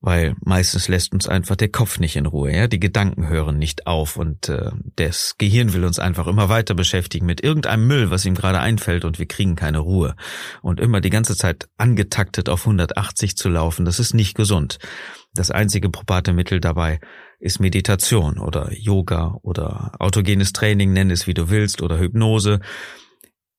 weil 0.00 0.36
meistens 0.44 0.86
lässt 0.86 1.12
uns 1.12 1.26
einfach 1.26 1.56
der 1.56 1.70
Kopf 1.70 1.98
nicht 1.98 2.14
in 2.14 2.26
Ruhe, 2.26 2.54
ja, 2.54 2.68
die 2.68 2.78
Gedanken 2.78 3.28
hören 3.28 3.58
nicht 3.58 3.88
auf 3.88 4.16
und 4.16 4.48
äh, 4.48 4.70
das 4.94 5.34
Gehirn 5.38 5.72
will 5.72 5.84
uns 5.84 5.98
einfach 5.98 6.28
immer 6.28 6.48
weiter 6.48 6.74
beschäftigen 6.74 7.26
mit 7.26 7.42
irgendeinem 7.42 7.84
Müll, 7.88 8.10
was 8.12 8.24
ihm 8.24 8.36
gerade 8.36 8.60
einfällt 8.60 9.04
und 9.04 9.18
wir 9.18 9.26
kriegen 9.26 9.56
keine 9.56 9.80
Ruhe. 9.80 10.14
Und 10.62 10.78
immer 10.78 11.00
die 11.00 11.10
ganze 11.10 11.36
Zeit 11.36 11.68
angetaktet 11.78 12.48
auf 12.48 12.60
180 12.60 13.36
zu 13.36 13.48
laufen, 13.48 13.84
das 13.84 13.98
ist 13.98 14.14
nicht 14.14 14.36
gesund. 14.36 14.78
Das 15.34 15.50
einzige 15.50 15.90
probate 15.90 16.32
Mittel 16.32 16.60
dabei 16.60 17.00
ist 17.40 17.58
Meditation 17.58 18.38
oder 18.38 18.72
Yoga 18.72 19.36
oder 19.42 19.96
autogenes 19.98 20.52
Training, 20.52 20.92
nenn 20.92 21.10
es 21.10 21.26
wie 21.26 21.34
du 21.34 21.50
willst 21.50 21.82
oder 21.82 21.98
Hypnose 21.98 22.60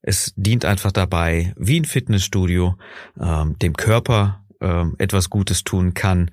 es 0.07 0.33
dient 0.37 0.63
einfach 0.63 0.93
dabei, 0.93 1.53
wie 1.57 1.77
ein 1.77 1.83
Fitnessstudio, 1.83 2.77
ähm, 3.19 3.59
dem 3.59 3.75
Körper 3.75 4.45
ähm, 4.61 4.95
etwas 4.99 5.29
Gutes 5.29 5.65
tun 5.65 5.93
kann, 5.95 6.31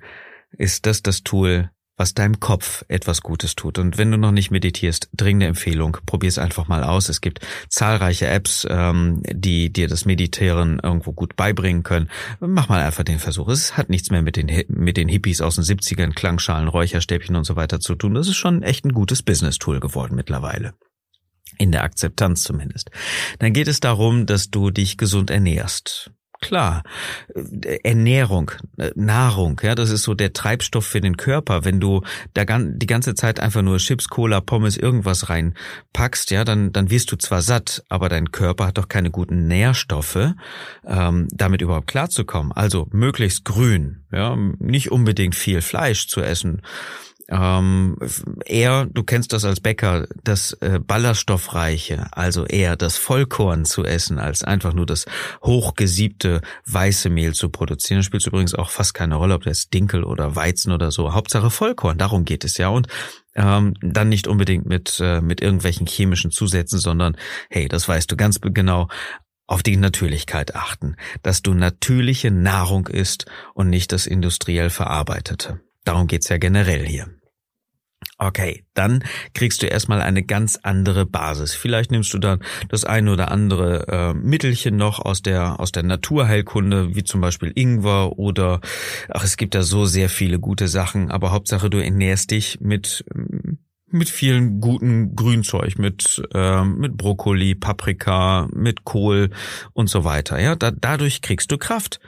ist 0.57 0.85
das 0.85 1.03
das 1.03 1.23
Tool, 1.23 1.71
was 1.97 2.13
deinem 2.13 2.39
Kopf 2.39 2.85
etwas 2.87 3.21
Gutes 3.21 3.53
tut. 3.55 3.77
Und 3.77 3.97
wenn 3.97 4.11
du 4.11 4.17
noch 4.17 4.31
nicht 4.31 4.49
meditierst, 4.49 5.09
dringende 5.13 5.47
Empfehlung, 5.47 5.97
probier 6.05 6.29
es 6.29 6.37
einfach 6.37 6.69
mal 6.69 6.85
aus. 6.85 7.09
Es 7.09 7.19
gibt 7.19 7.45
zahlreiche 7.67 8.27
Apps, 8.27 8.65
ähm, 8.69 9.21
die 9.29 9.73
dir 9.73 9.89
das 9.89 10.05
Meditieren 10.05 10.79
irgendwo 10.81 11.11
gut 11.11 11.35
beibringen 11.35 11.83
können. 11.83 12.09
Mach 12.39 12.69
mal 12.69 12.81
einfach 12.81 13.03
den 13.03 13.19
Versuch. 13.19 13.49
Es 13.49 13.75
hat 13.75 13.89
nichts 13.89 14.09
mehr 14.09 14.21
mit 14.21 14.37
den, 14.37 14.49
mit 14.69 14.95
den 14.95 15.09
Hippies 15.09 15.41
aus 15.41 15.55
den 15.55 15.65
70ern, 15.65 16.13
Klangschalen, 16.13 16.69
Räucherstäbchen 16.69 17.35
und 17.35 17.43
so 17.43 17.57
weiter 17.57 17.81
zu 17.81 17.95
tun. 17.95 18.13
Das 18.13 18.29
ist 18.29 18.37
schon 18.37 18.63
echt 18.63 18.85
ein 18.85 18.93
gutes 18.93 19.21
Business-Tool 19.21 19.81
geworden 19.81 20.15
mittlerweile 20.15 20.75
in 21.57 21.71
der 21.71 21.83
Akzeptanz 21.83 22.43
zumindest. 22.43 22.91
Dann 23.39 23.53
geht 23.53 23.67
es 23.67 23.79
darum, 23.79 24.25
dass 24.25 24.51
du 24.51 24.71
dich 24.71 24.97
gesund 24.97 25.29
ernährst. 25.29 26.11
Klar, 26.41 26.83
äh, 27.33 27.79
Ernährung, 27.83 28.51
äh, 28.77 28.91
Nahrung, 28.95 29.59
ja, 29.63 29.73
das 29.73 29.89
ist 29.89 30.03
so 30.03 30.13
der 30.13 30.33
Treibstoff 30.33 30.85
für 30.85 31.01
den 31.01 31.17
Körper. 31.17 31.63
Wenn 31.63 31.79
du 31.79 32.01
da 32.33 32.43
die 32.45 32.87
ganze 32.87 33.15
Zeit 33.15 33.39
einfach 33.39 33.61
nur 33.61 33.77
Chips, 33.77 34.09
Cola, 34.09 34.41
Pommes, 34.41 34.77
irgendwas 34.77 35.29
reinpackst, 35.29 36.31
ja, 36.31 36.43
dann, 36.43 36.71
dann 36.71 36.89
wirst 36.89 37.11
du 37.11 37.15
zwar 37.15 37.41
satt, 37.41 37.83
aber 37.89 38.09
dein 38.09 38.31
Körper 38.31 38.67
hat 38.67 38.77
doch 38.77 38.89
keine 38.89 39.11
guten 39.11 39.47
Nährstoffe, 39.47 40.33
ähm, 40.85 41.27
damit 41.31 41.61
überhaupt 41.61 41.87
klarzukommen. 41.87 42.51
Also 42.51 42.87
möglichst 42.91 43.45
grün, 43.45 44.05
ja, 44.11 44.35
nicht 44.35 44.91
unbedingt 44.91 45.35
viel 45.35 45.61
Fleisch 45.61 46.07
zu 46.07 46.21
essen 46.21 46.61
ähm, 47.27 47.97
eher, 48.45 48.85
du 48.85 49.03
kennst 49.03 49.33
das 49.33 49.45
als 49.45 49.59
Bäcker, 49.59 50.07
das 50.23 50.53
äh, 50.61 50.79
Ballaststoffreiche, 50.79 52.07
also 52.11 52.45
eher 52.45 52.75
das 52.75 52.97
Vollkorn 52.97 53.65
zu 53.65 53.83
essen, 53.83 54.19
als 54.19 54.43
einfach 54.43 54.73
nur 54.73 54.85
das 54.85 55.05
hochgesiebte 55.43 56.41
weiße 56.65 57.09
Mehl 57.09 57.33
zu 57.33 57.49
produzieren. 57.49 57.99
Das 57.99 58.05
spielt 58.05 58.27
übrigens 58.27 58.53
auch 58.53 58.69
fast 58.69 58.93
keine 58.93 59.15
Rolle, 59.15 59.33
ob 59.33 59.43
das 59.43 59.69
Dinkel 59.69 60.03
oder 60.03 60.35
Weizen 60.35 60.71
oder 60.71 60.91
so. 60.91 61.13
Hauptsache 61.13 61.49
Vollkorn, 61.49 61.97
darum 61.97 62.25
geht 62.25 62.43
es 62.43 62.57
ja. 62.57 62.69
Und 62.69 62.87
ähm, 63.33 63.73
dann 63.81 64.09
nicht 64.09 64.27
unbedingt 64.27 64.67
mit, 64.67 64.99
äh, 65.01 65.19
mit 65.19 65.41
irgendwelchen 65.41 65.87
chemischen 65.87 66.31
Zusätzen, 66.31 66.79
sondern 66.79 67.17
hey, 67.49 67.67
das 67.67 67.87
weißt 67.87 68.11
du 68.11 68.17
ganz 68.17 68.39
genau, 68.39 68.87
auf 69.47 69.61
die 69.61 69.77
Natürlichkeit 69.77 70.55
achten, 70.55 70.95
dass 71.21 71.41
du 71.41 71.53
natürliche 71.53 72.31
Nahrung 72.31 72.87
isst 72.87 73.25
und 73.53 73.69
nicht 73.69 73.91
das 73.91 74.07
industriell 74.07 74.69
verarbeitete. 74.71 75.59
Darum 75.85 76.07
geht's 76.07 76.29
ja 76.29 76.37
generell 76.37 76.85
hier. 76.85 77.07
Okay, 78.17 78.63
dann 78.73 79.03
kriegst 79.33 79.61
du 79.61 79.67
erstmal 79.67 80.01
eine 80.01 80.23
ganz 80.23 80.57
andere 80.63 81.05
Basis. 81.05 81.53
Vielleicht 81.53 81.91
nimmst 81.91 82.13
du 82.13 82.17
dann 82.17 82.39
das 82.69 82.85
eine 82.85 83.11
oder 83.11 83.29
andere 83.29 83.87
äh, 83.87 84.13
Mittelchen 84.13 84.77
noch 84.77 84.99
aus 84.99 85.21
der 85.21 85.59
aus 85.59 85.73
der 85.73 85.83
Naturheilkunde, 85.83 86.95
wie 86.95 87.03
zum 87.03 87.19
Beispiel 87.19 87.51
Ingwer 87.55 88.17
oder 88.17 88.61
ach, 89.09 89.25
es 89.25 89.35
gibt 89.35 89.53
da 89.53 89.63
so 89.63 89.85
sehr 89.85 90.09
viele 90.09 90.39
gute 90.39 90.69
Sachen. 90.69 91.11
Aber 91.11 91.31
Hauptsache 91.31 91.69
du 91.69 91.83
ernährst 91.83 92.31
dich 92.31 92.59
mit 92.61 93.03
mit 93.87 94.09
vielen 94.09 94.61
guten 94.61 95.15
Grünzeug, 95.15 95.77
mit 95.77 96.23
äh, 96.33 96.63
mit 96.63 96.95
Brokkoli, 96.95 97.53
Paprika, 97.55 98.47
mit 98.53 98.85
Kohl 98.85 99.29
und 99.73 99.89
so 99.89 100.05
weiter. 100.05 100.39
Ja, 100.39 100.55
da, 100.55 100.71
dadurch 100.71 101.21
kriegst 101.21 101.51
du 101.51 101.57
Kraft. 101.57 101.99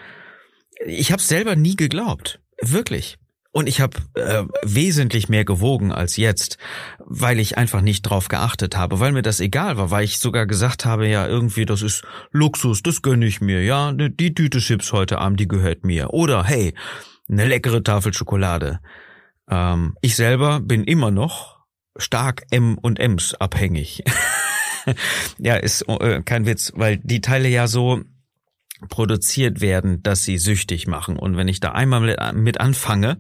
Ich 0.86 1.12
habe 1.12 1.22
selber 1.22 1.57
nie 1.57 1.75
geglaubt, 1.75 2.39
wirklich. 2.62 3.17
Und 3.58 3.66
ich 3.66 3.82
habe 3.82 3.98
äh, 4.14 4.44
wesentlich 4.62 5.30
mehr 5.30 5.44
gewogen 5.44 5.92
als 5.92 6.16
jetzt, 6.16 6.60
weil 7.00 7.40
ich 7.40 7.58
einfach 7.58 7.82
nicht 7.82 8.04
drauf 8.04 8.28
geachtet 8.28 8.78
habe, 8.78 9.00
weil 9.00 9.14
mir 9.14 9.24
das 9.24 9.40
egal 9.40 9.78
war, 9.78 9.90
weil 9.90 10.04
ich 10.04 10.20
sogar 10.20 10.46
gesagt 10.46 10.86
habe, 10.86 11.08
ja, 11.08 11.26
irgendwie, 11.26 11.66
das 11.66 11.82
ist 11.82 12.04
Luxus, 12.30 12.84
das 12.84 13.02
gönne 13.02 13.26
ich 13.26 13.42
mir, 13.42 13.64
ja, 13.64 13.94
die 13.94 14.36
Tüte 14.36 14.60
Chips 14.60 14.94
heute 14.94 15.18
Abend, 15.18 15.40
die 15.40 15.48
gehört 15.48 15.86
mir. 15.86 16.14
Oder 16.14 16.44
hey, 16.44 16.76
eine 17.28 17.48
leckere 17.48 17.82
Tafel 17.82 18.14
Schokolade. 18.14 18.80
Ähm, 19.50 19.96
ich 20.02 20.16
selber 20.16 20.60
bin 20.60 20.84
immer 20.84 21.10
noch 21.10 21.58
stark 21.98 22.44
M 22.52 22.78
und 22.78 23.00
M's 23.00 23.34
abhängig. 23.34 24.04
ja, 25.40 25.56
ist 25.56 25.82
äh, 25.90 26.22
kein 26.22 26.46
Witz, 26.46 26.74
weil 26.76 26.98
die 26.98 27.22
Teile 27.22 27.50
ja 27.50 27.66
so 27.66 28.04
produziert 28.89 29.62
werden, 29.62 30.03
dass 30.03 30.24
sie 30.24 30.38
süchtig 30.38 30.88
machen. 30.88 31.17
Und 31.17 31.36
wenn 31.38 31.48
ich 31.48 31.60
da 31.60 31.72
einmal 31.72 32.34
mit 32.34 32.60
anfange, 32.60 33.17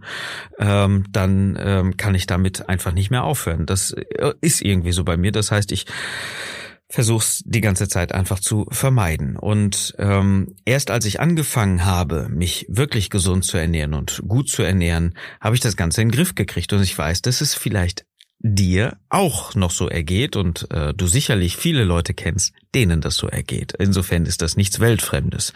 ähm, 0.59 1.05
dann 1.11 1.57
ähm, 1.59 1.97
kann 1.97 2.15
ich 2.15 2.27
damit 2.27 2.69
einfach 2.69 2.93
nicht 2.93 3.09
mehr 3.09 3.23
aufhören. 3.23 3.65
Das 3.65 3.91
äh, 3.91 4.33
ist 4.41 4.61
irgendwie 4.61 4.91
so 4.91 5.03
bei 5.03 5.17
mir. 5.17 5.31
Das 5.31 5.51
heißt, 5.51 5.71
ich 5.71 5.85
versuch's 6.89 7.43
die 7.45 7.61
ganze 7.61 7.87
Zeit 7.87 8.13
einfach 8.13 8.39
zu 8.39 8.65
vermeiden. 8.71 9.35
Und 9.35 9.95
ähm, 9.97 10.55
erst 10.65 10.91
als 10.91 11.05
ich 11.05 11.19
angefangen 11.19 11.85
habe, 11.85 12.29
mich 12.29 12.65
wirklich 12.69 13.09
gesund 13.09 13.43
zu 13.43 13.57
ernähren 13.57 13.93
und 13.93 14.21
gut 14.27 14.49
zu 14.49 14.63
ernähren, 14.63 15.13
habe 15.41 15.55
ich 15.55 15.61
das 15.61 15.75
Ganze 15.75 16.01
in 16.01 16.09
den 16.09 16.15
Griff 16.15 16.35
gekriegt. 16.35 16.71
Und 16.71 16.81
ich 16.81 16.97
weiß, 16.97 17.21
dass 17.23 17.41
es 17.41 17.55
vielleicht 17.55 18.05
dir 18.39 18.97
auch 19.09 19.55
noch 19.55 19.71
so 19.71 19.89
ergeht 19.89 20.35
und 20.35 20.69
äh, 20.71 20.93
du 20.93 21.07
sicherlich 21.07 21.57
viele 21.57 21.83
Leute 21.83 22.13
kennst, 22.13 22.53
denen 22.75 23.01
das 23.01 23.15
so 23.15 23.27
ergeht. 23.27 23.73
Insofern 23.79 24.27
ist 24.27 24.43
das 24.43 24.55
nichts 24.55 24.79
Weltfremdes. 24.79 25.53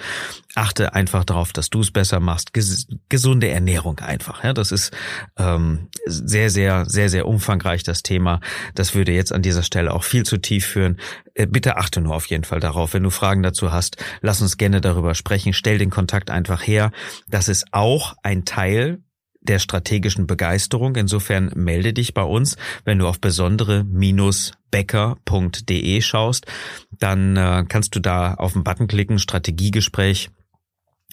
Achte 0.56 0.96
einfach 0.96 1.24
darauf, 1.24 1.54
dass 1.54 1.70
du 1.70 1.82
es 1.82 1.92
besser 1.92 2.20
machst. 2.20 2.54
Ges 2.54 2.88
gesunde 3.08 3.50
Ernährung 3.50 4.00
einfach. 4.00 4.44
Ja, 4.44 4.54
das 4.54 4.72
ist 4.72 4.92
ähm, 5.38 5.90
sehr, 6.06 6.50
sehr, 6.50 6.86
sehr, 6.86 7.10
sehr 7.10 7.28
umfangreich 7.28 7.84
das 7.84 8.02
Thema. 8.02 8.40
Das 8.74 8.96
würde 8.96 9.12
jetzt 9.12 9.32
an 9.32 9.44
dieser 9.44 9.64
Stelle 9.64 9.94
auch 9.94 10.04
viel 10.04 10.24
zu 10.24 10.38
tief 10.38 10.66
führen. 10.66 10.98
Äh, 11.36 11.46
bitte 11.46 11.78
achte 11.78 12.02
nur 12.02 12.16
auf 12.16 12.26
jeden 12.26 12.46
Fall 12.46 12.60
darauf. 12.60 12.96
Wenn 12.96 13.04
du 13.04 13.12
Fragen 13.12 13.44
dazu 13.44 13.72
hast, 13.72 13.98
lass 14.22 14.42
uns 14.42 14.58
gerne 14.58 14.82
darüber 14.82 15.14
sprechen. 15.14 15.54
Stell 15.54 15.78
den 15.78 15.92
Kontakt 15.92 16.32
einfach 16.32 16.66
her. 16.66 16.92
Das 17.28 17.48
ist 17.48 17.66
auch 17.74 18.16
ein 18.24 18.44
Teil 18.44 19.04
der 19.42 19.60
strategischen 19.60 20.26
Begeisterung. 20.28 20.96
Insofern 20.96 21.52
melde 21.56 21.92
dich 21.94 22.14
bei 22.14 22.24
uns, 22.24 22.56
wenn 22.86 23.00
du 23.00 23.08
auf 23.08 23.20
besondere-becker.de 23.20 26.02
schaust, 26.02 26.46
dann 26.98 27.36
äh, 27.36 27.66
kannst 27.68 27.94
du 27.96 28.00
da 28.00 28.36
auf 28.36 28.54
den 28.54 28.64
Button 28.64 28.88
klicken, 28.88 29.20
Strategiegespräch 29.20 30.30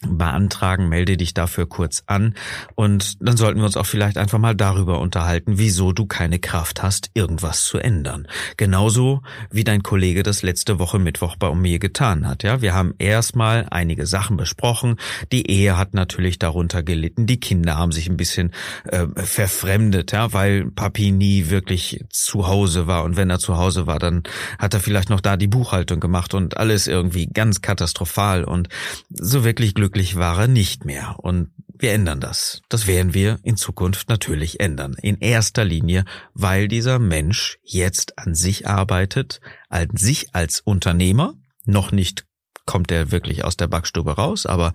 beantragen, 0.06 0.88
melde 0.88 1.16
dich 1.16 1.34
dafür 1.34 1.68
kurz 1.68 2.04
an 2.06 2.34
und 2.76 3.16
dann 3.20 3.36
sollten 3.36 3.58
wir 3.58 3.66
uns 3.66 3.76
auch 3.76 3.86
vielleicht 3.86 4.16
einfach 4.16 4.38
mal 4.38 4.54
darüber 4.54 5.00
unterhalten, 5.00 5.58
wieso 5.58 5.92
du 5.92 6.06
keine 6.06 6.38
Kraft 6.38 6.82
hast, 6.82 7.10
irgendwas 7.14 7.64
zu 7.64 7.78
ändern. 7.78 8.28
Genauso 8.56 9.22
wie 9.50 9.64
dein 9.64 9.82
Kollege 9.82 10.22
das 10.22 10.42
letzte 10.42 10.78
Woche 10.78 10.98
Mittwoch 10.98 11.36
bei 11.36 11.52
mir 11.54 11.78
getan 11.78 12.28
hat. 12.28 12.44
Ja, 12.44 12.62
wir 12.62 12.74
haben 12.74 12.94
erstmal 12.98 13.66
einige 13.70 14.06
Sachen 14.06 14.36
besprochen. 14.36 14.96
Die 15.32 15.50
Ehe 15.50 15.76
hat 15.76 15.94
natürlich 15.94 16.38
darunter 16.38 16.82
gelitten. 16.82 17.26
Die 17.26 17.40
Kinder 17.40 17.76
haben 17.76 17.92
sich 17.92 18.08
ein 18.08 18.16
bisschen 18.16 18.52
äh, 18.84 19.06
verfremdet, 19.16 20.12
ja, 20.12 20.32
weil 20.32 20.70
Papi 20.70 21.10
nie 21.10 21.50
wirklich 21.50 22.04
zu 22.10 22.46
Hause 22.46 22.86
war 22.86 23.02
und 23.02 23.16
wenn 23.16 23.30
er 23.30 23.40
zu 23.40 23.58
Hause 23.58 23.86
war, 23.86 23.98
dann 23.98 24.22
hat 24.58 24.74
er 24.74 24.80
vielleicht 24.80 25.10
noch 25.10 25.20
da 25.20 25.36
die 25.36 25.48
Buchhaltung 25.48 25.98
gemacht 25.98 26.34
und 26.34 26.56
alles 26.56 26.86
irgendwie 26.86 27.26
ganz 27.26 27.62
katastrophal 27.62 28.44
und 28.44 28.68
so 29.10 29.42
wirklich 29.44 29.74
glücklich 29.74 29.87
glücklich 29.88 30.16
war 30.16 30.38
er 30.38 30.48
nicht 30.48 30.84
mehr. 30.84 31.16
Und 31.18 31.50
wir 31.78 31.92
ändern 31.92 32.20
das. 32.20 32.60
Das 32.68 32.86
werden 32.86 33.14
wir 33.14 33.38
in 33.42 33.56
Zukunft 33.56 34.10
natürlich 34.10 34.60
ändern. 34.60 34.96
In 35.00 35.18
erster 35.18 35.64
Linie, 35.64 36.04
weil 36.34 36.68
dieser 36.68 36.98
Mensch 36.98 37.58
jetzt 37.62 38.18
an 38.18 38.34
sich 38.34 38.66
arbeitet, 38.66 39.40
an 39.70 39.88
sich 39.94 40.34
als 40.34 40.60
Unternehmer, 40.60 41.34
noch 41.64 41.90
nicht 41.90 42.26
kommt 42.66 42.92
er 42.92 43.10
wirklich 43.10 43.44
aus 43.44 43.56
der 43.56 43.66
Backstube 43.66 44.16
raus, 44.16 44.44
aber 44.44 44.74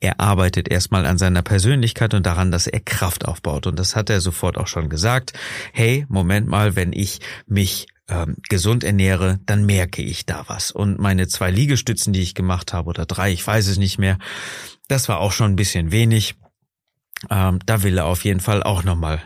er 0.00 0.18
arbeitet 0.18 0.68
erstmal 0.68 1.06
an 1.06 1.18
seiner 1.18 1.42
Persönlichkeit 1.42 2.12
und 2.14 2.26
daran, 2.26 2.50
dass 2.50 2.66
er 2.66 2.80
Kraft 2.80 3.26
aufbaut. 3.26 3.68
Und 3.68 3.78
das 3.78 3.94
hat 3.94 4.10
er 4.10 4.20
sofort 4.20 4.58
auch 4.58 4.66
schon 4.66 4.88
gesagt. 4.88 5.34
Hey, 5.72 6.04
Moment 6.08 6.48
mal, 6.48 6.74
wenn 6.74 6.92
ich 6.92 7.20
mich 7.46 7.86
ähm, 8.08 8.36
gesund 8.48 8.84
ernähre, 8.84 9.38
dann 9.46 9.66
merke 9.66 10.02
ich 10.02 10.26
da 10.26 10.44
was. 10.46 10.70
Und 10.70 10.98
meine 10.98 11.28
zwei 11.28 11.50
Liegestützen, 11.50 12.12
die 12.12 12.22
ich 12.22 12.34
gemacht 12.34 12.72
habe, 12.72 12.88
oder 12.88 13.06
drei, 13.06 13.32
ich 13.32 13.46
weiß 13.46 13.66
es 13.68 13.78
nicht 13.78 13.98
mehr, 13.98 14.18
das 14.88 15.08
war 15.08 15.20
auch 15.20 15.32
schon 15.32 15.52
ein 15.52 15.56
bisschen 15.56 15.92
wenig. 15.92 16.34
Ähm, 17.30 17.58
da 17.66 17.82
will 17.82 17.98
er 17.98 18.06
auf 18.06 18.24
jeden 18.24 18.40
Fall 18.40 18.62
auch 18.62 18.84
nochmal 18.84 19.20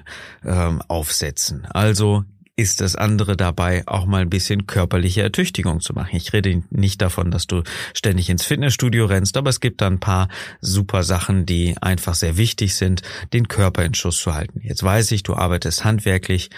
ähm, 0.44 0.82
aufsetzen. 0.88 1.66
Also 1.66 2.24
ist 2.54 2.80
das 2.80 2.96
andere 2.96 3.36
dabei, 3.36 3.82
auch 3.86 4.04
mal 4.04 4.20
ein 4.20 4.30
bisschen 4.30 4.66
körperliche 4.66 5.22
Ertüchtigung 5.22 5.80
zu 5.80 5.94
machen. 5.94 6.16
Ich 6.16 6.32
rede 6.32 6.62
nicht 6.70 7.00
davon, 7.00 7.30
dass 7.30 7.46
du 7.46 7.62
ständig 7.94 8.28
ins 8.28 8.44
Fitnessstudio 8.44 9.06
rennst, 9.06 9.36
aber 9.36 9.48
es 9.50 9.60
gibt 9.60 9.80
da 9.80 9.86
ein 9.86 10.00
paar 10.00 10.28
super 10.60 11.02
Sachen, 11.02 11.46
die 11.46 11.74
einfach 11.80 12.14
sehr 12.14 12.36
wichtig 12.36 12.74
sind, 12.74 13.02
den 13.32 13.48
Körper 13.48 13.84
in 13.84 13.94
Schuss 13.94 14.18
zu 14.18 14.34
halten. 14.34 14.60
Jetzt 14.62 14.82
weiß 14.82 15.12
ich, 15.12 15.22
du 15.22 15.34
arbeitest 15.34 15.84
handwerklich, 15.84 16.50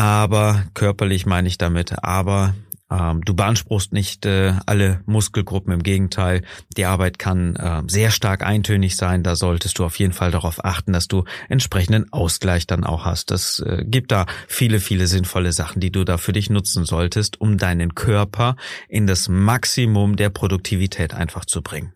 aber 0.00 0.64
körperlich 0.72 1.26
meine 1.26 1.46
ich 1.46 1.58
damit, 1.58 2.02
aber 2.02 2.54
ähm, 2.90 3.20
du 3.22 3.34
beanspruchst 3.34 3.92
nicht 3.92 4.24
äh, 4.24 4.54
alle 4.64 5.02
Muskelgruppen, 5.04 5.74
im 5.74 5.82
Gegenteil. 5.82 6.40
Die 6.74 6.86
Arbeit 6.86 7.18
kann 7.18 7.54
äh, 7.56 7.82
sehr 7.86 8.10
stark 8.10 8.42
eintönig 8.42 8.96
sein. 8.96 9.22
Da 9.22 9.36
solltest 9.36 9.78
du 9.78 9.84
auf 9.84 9.98
jeden 9.98 10.14
Fall 10.14 10.30
darauf 10.30 10.64
achten, 10.64 10.94
dass 10.94 11.06
du 11.06 11.24
entsprechenden 11.50 12.10
Ausgleich 12.14 12.66
dann 12.66 12.82
auch 12.82 13.04
hast. 13.04 13.30
Das 13.30 13.58
äh, 13.58 13.84
gibt 13.84 14.10
da 14.10 14.24
viele, 14.48 14.80
viele 14.80 15.06
sinnvolle 15.06 15.52
Sachen, 15.52 15.80
die 15.80 15.92
du 15.92 16.04
da 16.04 16.16
für 16.16 16.32
dich 16.32 16.48
nutzen 16.48 16.86
solltest, 16.86 17.38
um 17.38 17.58
deinen 17.58 17.94
Körper 17.94 18.56
in 18.88 19.06
das 19.06 19.28
Maximum 19.28 20.16
der 20.16 20.30
Produktivität 20.30 21.12
einfach 21.12 21.44
zu 21.44 21.60
bringen. 21.60 21.92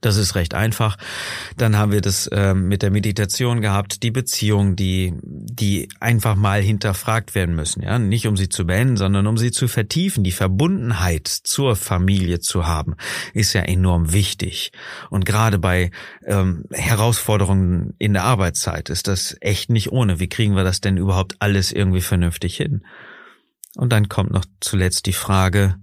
Das 0.00 0.16
ist 0.16 0.34
recht 0.34 0.54
einfach. 0.54 0.96
Dann 1.56 1.76
haben 1.76 1.92
wir 1.92 2.00
das 2.00 2.26
äh, 2.28 2.54
mit 2.54 2.82
der 2.82 2.90
Meditation 2.90 3.60
gehabt, 3.60 4.02
die 4.02 4.10
Beziehungen, 4.10 4.76
die, 4.76 5.14
die 5.22 5.88
einfach 6.00 6.36
mal 6.36 6.60
hinterfragt 6.60 7.34
werden 7.34 7.54
müssen. 7.54 7.82
Ja, 7.82 7.98
nicht 7.98 8.26
um 8.26 8.36
sie 8.36 8.48
zu 8.48 8.66
beenden, 8.66 8.96
sondern 8.96 9.26
um 9.26 9.38
sie 9.38 9.52
zu 9.52 9.68
vertiefen. 9.68 10.22
Die 10.22 10.32
Verbundenheit 10.32 11.28
zur 11.28 11.76
Familie 11.76 12.40
zu 12.40 12.66
haben, 12.66 12.96
ist 13.32 13.52
ja 13.52 13.62
enorm 13.62 14.12
wichtig. 14.12 14.72
Und 15.10 15.24
gerade 15.24 15.58
bei 15.58 15.90
ähm, 16.24 16.64
Herausforderungen 16.72 17.94
in 17.98 18.12
der 18.12 18.24
Arbeitszeit 18.24 18.90
ist 18.90 19.08
das 19.08 19.36
echt 19.40 19.70
nicht 19.70 19.92
ohne. 19.92 20.20
Wie 20.20 20.28
kriegen 20.28 20.56
wir 20.56 20.64
das 20.64 20.80
denn 20.80 20.96
überhaupt 20.96 21.36
alles 21.38 21.72
irgendwie 21.72 22.02
vernünftig 22.02 22.56
hin? 22.56 22.84
Und 23.76 23.92
dann 23.92 24.08
kommt 24.08 24.30
noch 24.30 24.44
zuletzt 24.60 25.06
die 25.06 25.12
Frage, 25.12 25.76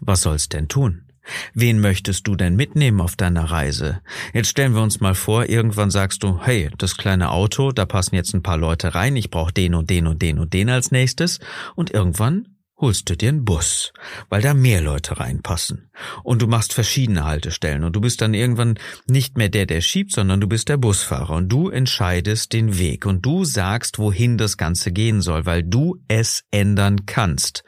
Was 0.00 0.22
soll's 0.22 0.48
denn 0.48 0.68
tun? 0.68 1.11
Wen 1.54 1.80
möchtest 1.80 2.26
du 2.26 2.36
denn 2.36 2.56
mitnehmen 2.56 3.00
auf 3.00 3.16
deiner 3.16 3.44
Reise? 3.44 4.00
Jetzt 4.32 4.48
stellen 4.48 4.74
wir 4.74 4.82
uns 4.82 5.00
mal 5.00 5.14
vor, 5.14 5.48
irgendwann 5.48 5.90
sagst 5.90 6.22
du, 6.22 6.40
hey, 6.42 6.70
das 6.78 6.96
kleine 6.96 7.30
Auto, 7.30 7.72
da 7.72 7.86
passen 7.86 8.14
jetzt 8.14 8.34
ein 8.34 8.42
paar 8.42 8.58
Leute 8.58 8.94
rein, 8.94 9.16
ich 9.16 9.30
brauche 9.30 9.52
den 9.52 9.74
und 9.74 9.90
den 9.90 10.06
und 10.06 10.22
den 10.22 10.38
und 10.38 10.52
den 10.52 10.70
als 10.70 10.90
nächstes 10.90 11.40
und 11.74 11.90
irgendwann 11.90 12.46
holst 12.82 13.08
du 13.08 13.16
dir 13.16 13.28
einen 13.28 13.44
Bus, 13.44 13.92
weil 14.28 14.42
da 14.42 14.54
mehr 14.54 14.82
Leute 14.82 15.20
reinpassen. 15.20 15.88
Und 16.24 16.42
du 16.42 16.48
machst 16.48 16.74
verschiedene 16.74 17.24
Haltestellen 17.24 17.84
und 17.84 17.94
du 17.94 18.00
bist 18.00 18.20
dann 18.20 18.34
irgendwann 18.34 18.74
nicht 19.06 19.38
mehr 19.38 19.48
der, 19.48 19.66
der 19.66 19.80
schiebt, 19.80 20.12
sondern 20.12 20.40
du 20.40 20.48
bist 20.48 20.68
der 20.68 20.76
Busfahrer 20.78 21.36
und 21.36 21.48
du 21.48 21.70
entscheidest 21.70 22.52
den 22.52 22.78
Weg 22.78 23.06
und 23.06 23.24
du 23.24 23.44
sagst, 23.44 23.98
wohin 23.98 24.36
das 24.36 24.56
Ganze 24.56 24.90
gehen 24.90 25.22
soll, 25.22 25.46
weil 25.46 25.62
du 25.62 26.02
es 26.08 26.44
ändern 26.50 27.06
kannst. 27.06 27.62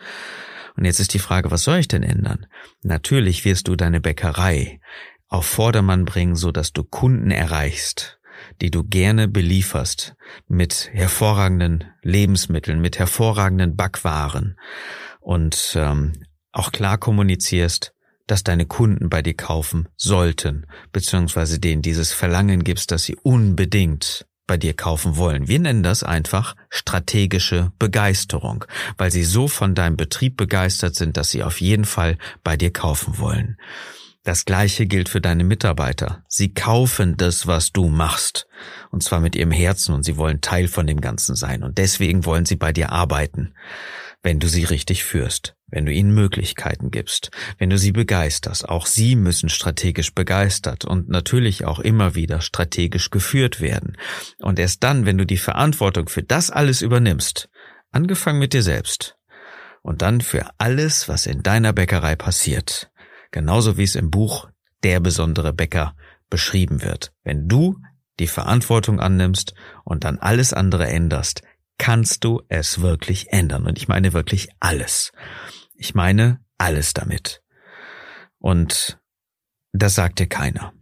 Und 0.77 0.85
jetzt 0.85 1.01
ist 1.01 1.15
die 1.15 1.19
Frage, 1.19 1.51
was 1.51 1.63
soll 1.63 1.79
ich 1.79 1.89
denn 1.89 2.03
ändern? 2.03 2.47
Natürlich 2.83 3.45
wirst 3.45 3.69
du 3.69 3.77
deine 3.77 4.01
Bäckerei 4.01 4.81
auf 5.29 5.47
Vordermann 5.47 6.05
bringen, 6.05 6.37
so 6.37 6.53
dass 6.53 6.73
du 6.73 6.85
Kunden 6.85 7.31
erreichst, 7.31 8.19
die 8.61 8.71
du 8.71 8.85
gerne 8.85 9.29
belieferst 9.29 10.15
mit 10.49 10.91
hervorragenden 10.93 11.85
Lebensmitteln, 12.03 12.81
mit 12.81 12.99
hervorragenden 12.99 13.77
Backwaren 13.77 14.59
und 15.21 15.75
ähm, 15.77 16.13
auch 16.53 16.73
klar 16.73 16.99
kommunizierst, 16.99 17.95
dass 18.27 18.43
deine 18.43 18.67
Kunden 18.67 19.11
bei 19.11 19.23
dir 19.23 19.35
kaufen 19.35 19.89
sollten, 19.97 20.67
beziehungsweise 20.93 21.59
denen 21.59 21.83
dieses 21.83 22.13
Verlangen 22.13 22.65
gibst, 22.65 22.91
dass 22.91 23.05
sie 23.05 23.17
unbedingt 23.17 24.27
bei 24.47 24.57
dir 24.57 24.75
kaufen 24.75 25.17
wollen. 25.17 25.49
Wir 25.49 25.59
nennen 25.59 25.83
das 25.83 26.03
einfach 26.03 26.55
strategische 26.71 27.73
Begeisterung, 27.79 28.65
weil 28.97 29.11
sie 29.11 29.25
so 29.25 29.49
von 29.49 29.75
deinem 29.75 29.97
Betrieb 29.97 30.37
begeistert 30.37 30.95
sind, 30.95 31.17
dass 31.17 31.31
sie 31.31 31.43
auf 31.43 31.61
jeden 31.61 31.85
Fall 31.85 32.19
bei 32.43 32.57
dir 32.57 32.73
kaufen 32.73 33.19
wollen. 33.19 33.57
Das 34.23 34.47
gleiche 34.47 34.87
gilt 34.87 35.11
für 35.11 35.21
deine 35.21 35.45
Mitarbeiter. 35.45 36.25
Sie 36.29 36.55
kaufen 36.55 37.19
das, 37.19 37.47
was 37.47 37.73
du 37.73 37.89
machst. 37.89 38.47
Und 38.91 39.03
zwar 39.03 39.21
mit 39.21 39.37
ihrem 39.37 39.51
Herzen 39.51 39.95
und 39.95 40.03
sie 40.03 40.17
wollen 40.17 40.41
Teil 40.41 40.67
von 40.67 40.87
dem 40.87 41.03
Ganzen 41.03 41.37
sein. 41.37 41.63
Und 41.63 41.77
deswegen 41.77 42.25
wollen 42.25 42.47
sie 42.47 42.57
bei 42.57 42.73
dir 42.73 42.91
arbeiten 42.91 43.53
wenn 44.25 44.41
du 44.41 44.49
sie 44.49 44.65
richtig 44.65 45.05
führst, 45.05 45.55
wenn 45.69 45.85
du 45.85 45.93
ihnen 45.93 46.13
Möglichkeiten 46.13 46.91
gibst, 46.91 47.31
wenn 47.59 47.69
du 47.71 47.79
sie 47.79 47.93
begeisterst. 47.93 48.69
Auch 48.69 48.87
sie 48.87 49.17
müssen 49.17 49.51
strategisch 49.51 50.15
begeistert 50.15 50.85
und 50.85 51.11
natürlich 51.11 51.67
auch 51.67 51.79
immer 51.79 52.15
wieder 52.15 52.41
strategisch 52.41 53.11
geführt 53.11 53.61
werden. 53.61 53.97
Und 54.41 54.59
erst 54.59 54.83
dann, 54.83 55.05
wenn 55.05 55.19
du 55.19 55.27
die 55.27 55.37
Verantwortung 55.37 56.09
für 56.09 56.23
das 56.23 56.51
alles 56.51 56.81
übernimmst, 56.81 57.51
angefangen 57.93 58.41
mit 58.41 58.55
dir 58.55 58.63
selbst, 58.63 59.17
und 59.83 60.01
dann 60.01 60.23
für 60.23 60.49
alles, 60.57 61.11
was 61.11 61.27
in 61.27 61.43
deiner 61.43 61.75
Bäckerei 61.75 62.17
passiert, 62.17 62.91
genauso 63.31 63.77
wie 63.77 63.85
es 63.85 63.95
im 63.95 64.11
Buch 64.11 64.49
Der 64.83 65.01
besondere 65.01 65.53
Bäcker 65.53 65.95
beschrieben 66.31 66.83
wird. 66.83 67.13
Wenn 67.23 67.49
du 67.49 67.77
die 68.19 68.27
Verantwortung 68.27 69.01
annimmst 69.01 69.55
und 69.85 70.05
dann 70.05 70.19
alles 70.19 70.55
andere 70.55 70.87
änderst, 70.87 71.43
kannst 71.79 72.25
du 72.25 72.43
es 72.49 72.81
wirklich 72.81 73.33
ändern. 73.33 73.67
Und 73.67 73.79
ich 73.79 73.89
meine 73.89 74.13
wirklich 74.13 74.49
alles. 74.61 75.13
Ich 75.75 75.95
meine 75.95 76.41
alles 76.59 76.95
damit. 76.95 77.43
Und 78.39 78.99
das 79.73 79.95
sagt 79.95 80.19
dir 80.19 80.27
keiner. 80.27 80.73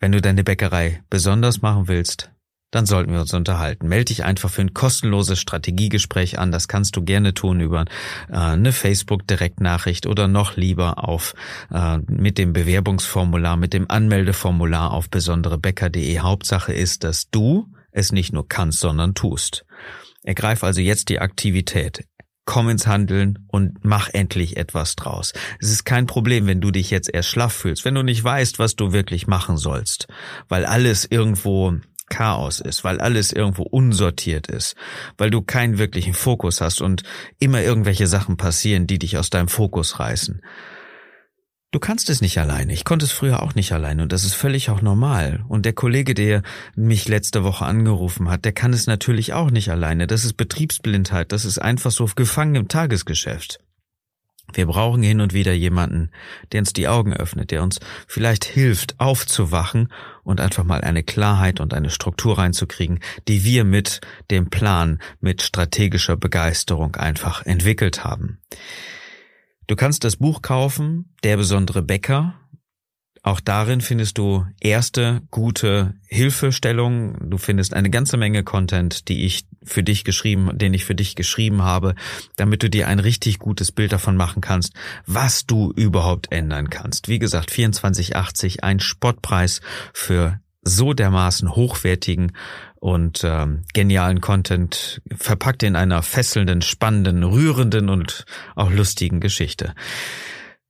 Wenn 0.00 0.12
du 0.12 0.20
deine 0.20 0.44
Bäckerei 0.44 1.02
besonders 1.10 1.60
machen 1.62 1.88
willst, 1.88 2.30
dann 2.70 2.86
sollten 2.86 3.12
wir 3.12 3.20
uns 3.20 3.32
unterhalten. 3.32 3.88
Meld 3.88 4.10
dich 4.10 4.24
einfach 4.24 4.50
für 4.50 4.60
ein 4.60 4.74
kostenloses 4.74 5.40
Strategiegespräch 5.40 6.38
an. 6.38 6.52
Das 6.52 6.68
kannst 6.68 6.96
du 6.96 7.02
gerne 7.02 7.32
tun 7.32 7.60
über 7.60 7.86
äh, 8.28 8.36
eine 8.36 8.72
Facebook-Direktnachricht 8.72 10.06
oder 10.06 10.28
noch 10.28 10.56
lieber 10.56 11.08
auf 11.08 11.34
äh, 11.72 11.96
mit 12.06 12.36
dem 12.36 12.52
Bewerbungsformular, 12.52 13.56
mit 13.56 13.72
dem 13.72 13.90
Anmeldeformular 13.90 14.92
auf 14.92 15.08
besonderebäcker.de. 15.08 16.18
Hauptsache 16.18 16.74
ist, 16.74 17.04
dass 17.04 17.30
du 17.30 17.72
es 17.90 18.12
nicht 18.12 18.34
nur 18.34 18.46
kannst, 18.46 18.80
sondern 18.80 19.14
tust. 19.14 19.64
Ergreif 20.28 20.62
also 20.62 20.82
jetzt 20.82 21.08
die 21.08 21.20
Aktivität. 21.20 22.04
Komm 22.44 22.68
ins 22.68 22.86
Handeln 22.86 23.46
und 23.48 23.82
mach 23.82 24.10
endlich 24.12 24.58
etwas 24.58 24.94
draus. 24.94 25.32
Es 25.58 25.70
ist 25.70 25.84
kein 25.86 26.06
Problem, 26.06 26.46
wenn 26.46 26.60
du 26.60 26.70
dich 26.70 26.90
jetzt 26.90 27.08
erst 27.10 27.30
schlaff 27.30 27.54
fühlst, 27.54 27.86
wenn 27.86 27.94
du 27.94 28.02
nicht 28.02 28.22
weißt, 28.22 28.58
was 28.58 28.76
du 28.76 28.92
wirklich 28.92 29.26
machen 29.26 29.56
sollst, 29.56 30.06
weil 30.50 30.66
alles 30.66 31.06
irgendwo 31.10 31.78
Chaos 32.10 32.60
ist, 32.60 32.84
weil 32.84 33.00
alles 33.00 33.32
irgendwo 33.32 33.62
unsortiert 33.62 34.48
ist, 34.48 34.76
weil 35.16 35.30
du 35.30 35.40
keinen 35.40 35.78
wirklichen 35.78 36.12
Fokus 36.12 36.60
hast 36.60 36.82
und 36.82 37.04
immer 37.38 37.62
irgendwelche 37.62 38.06
Sachen 38.06 38.36
passieren, 38.36 38.86
die 38.86 38.98
dich 38.98 39.16
aus 39.16 39.30
deinem 39.30 39.48
Fokus 39.48 39.98
reißen. 39.98 40.42
Du 41.70 41.80
kannst 41.80 42.08
es 42.08 42.22
nicht 42.22 42.38
alleine. 42.38 42.72
Ich 42.72 42.86
konnte 42.86 43.04
es 43.04 43.12
früher 43.12 43.42
auch 43.42 43.54
nicht 43.54 43.72
alleine 43.72 44.02
und 44.02 44.10
das 44.10 44.24
ist 44.24 44.32
völlig 44.32 44.70
auch 44.70 44.80
normal. 44.80 45.44
Und 45.48 45.66
der 45.66 45.74
Kollege, 45.74 46.14
der 46.14 46.42
mich 46.74 47.08
letzte 47.08 47.44
Woche 47.44 47.66
angerufen 47.66 48.30
hat, 48.30 48.46
der 48.46 48.52
kann 48.52 48.72
es 48.72 48.86
natürlich 48.86 49.34
auch 49.34 49.50
nicht 49.50 49.70
alleine. 49.70 50.06
Das 50.06 50.24
ist 50.24 50.38
Betriebsblindheit. 50.38 51.30
Das 51.30 51.44
ist 51.44 51.58
einfach 51.58 51.90
so 51.90 52.06
gefangen 52.06 52.54
im 52.54 52.68
Tagesgeschäft. 52.68 53.58
Wir 54.50 54.64
brauchen 54.64 55.02
hin 55.02 55.20
und 55.20 55.34
wieder 55.34 55.52
jemanden, 55.52 56.10
der 56.52 56.60
uns 56.60 56.72
die 56.72 56.88
Augen 56.88 57.12
öffnet, 57.12 57.50
der 57.50 57.62
uns 57.62 57.80
vielleicht 58.06 58.46
hilft, 58.46 58.98
aufzuwachen 58.98 59.92
und 60.22 60.40
einfach 60.40 60.64
mal 60.64 60.80
eine 60.80 61.02
Klarheit 61.02 61.60
und 61.60 61.74
eine 61.74 61.90
Struktur 61.90 62.38
reinzukriegen, 62.38 63.00
die 63.28 63.44
wir 63.44 63.64
mit 63.64 64.00
dem 64.30 64.48
Plan, 64.48 65.00
mit 65.20 65.42
strategischer 65.42 66.16
Begeisterung 66.16 66.96
einfach 66.96 67.44
entwickelt 67.44 68.04
haben. 68.04 68.38
Du 69.68 69.76
kannst 69.76 70.02
das 70.02 70.16
Buch 70.16 70.42
kaufen, 70.42 71.14
Der 71.22 71.36
besondere 71.36 71.82
Bäcker, 71.82 72.34
auch 73.22 73.40
darin 73.40 73.82
findest 73.82 74.16
du 74.16 74.46
erste 74.60 75.20
gute 75.30 75.94
Hilfestellungen. 76.06 77.30
Du 77.30 77.36
findest 77.36 77.74
eine 77.74 77.90
ganze 77.90 78.16
Menge 78.16 78.42
Content, 78.44 79.08
die 79.08 79.26
ich 79.26 79.46
für 79.62 79.82
dich 79.82 80.04
geschrieben, 80.04 80.56
den 80.56 80.72
ich 80.72 80.86
für 80.86 80.94
dich 80.94 81.14
geschrieben 81.14 81.62
habe, 81.62 81.94
damit 82.36 82.62
du 82.62 82.70
dir 82.70 82.88
ein 82.88 83.00
richtig 83.00 83.38
gutes 83.38 83.70
Bild 83.70 83.92
davon 83.92 84.16
machen 84.16 84.40
kannst, 84.40 84.72
was 85.04 85.44
du 85.44 85.72
überhaupt 85.72 86.32
ändern 86.32 86.70
kannst. 86.70 87.08
Wie 87.08 87.18
gesagt, 87.18 87.50
24,80, 87.50 88.60
ein 88.60 88.80
Spottpreis 88.80 89.60
für 89.92 90.40
so 90.62 90.92
dermaßen 90.92 91.54
hochwertigen 91.54 92.32
und 92.80 93.22
ähm, 93.24 93.64
genialen 93.74 94.20
Content, 94.20 95.02
verpackt 95.16 95.62
in 95.62 95.76
einer 95.76 96.02
fesselnden, 96.02 96.62
spannenden, 96.62 97.24
rührenden 97.24 97.88
und 97.88 98.24
auch 98.54 98.70
lustigen 98.70 99.20
Geschichte. 99.20 99.74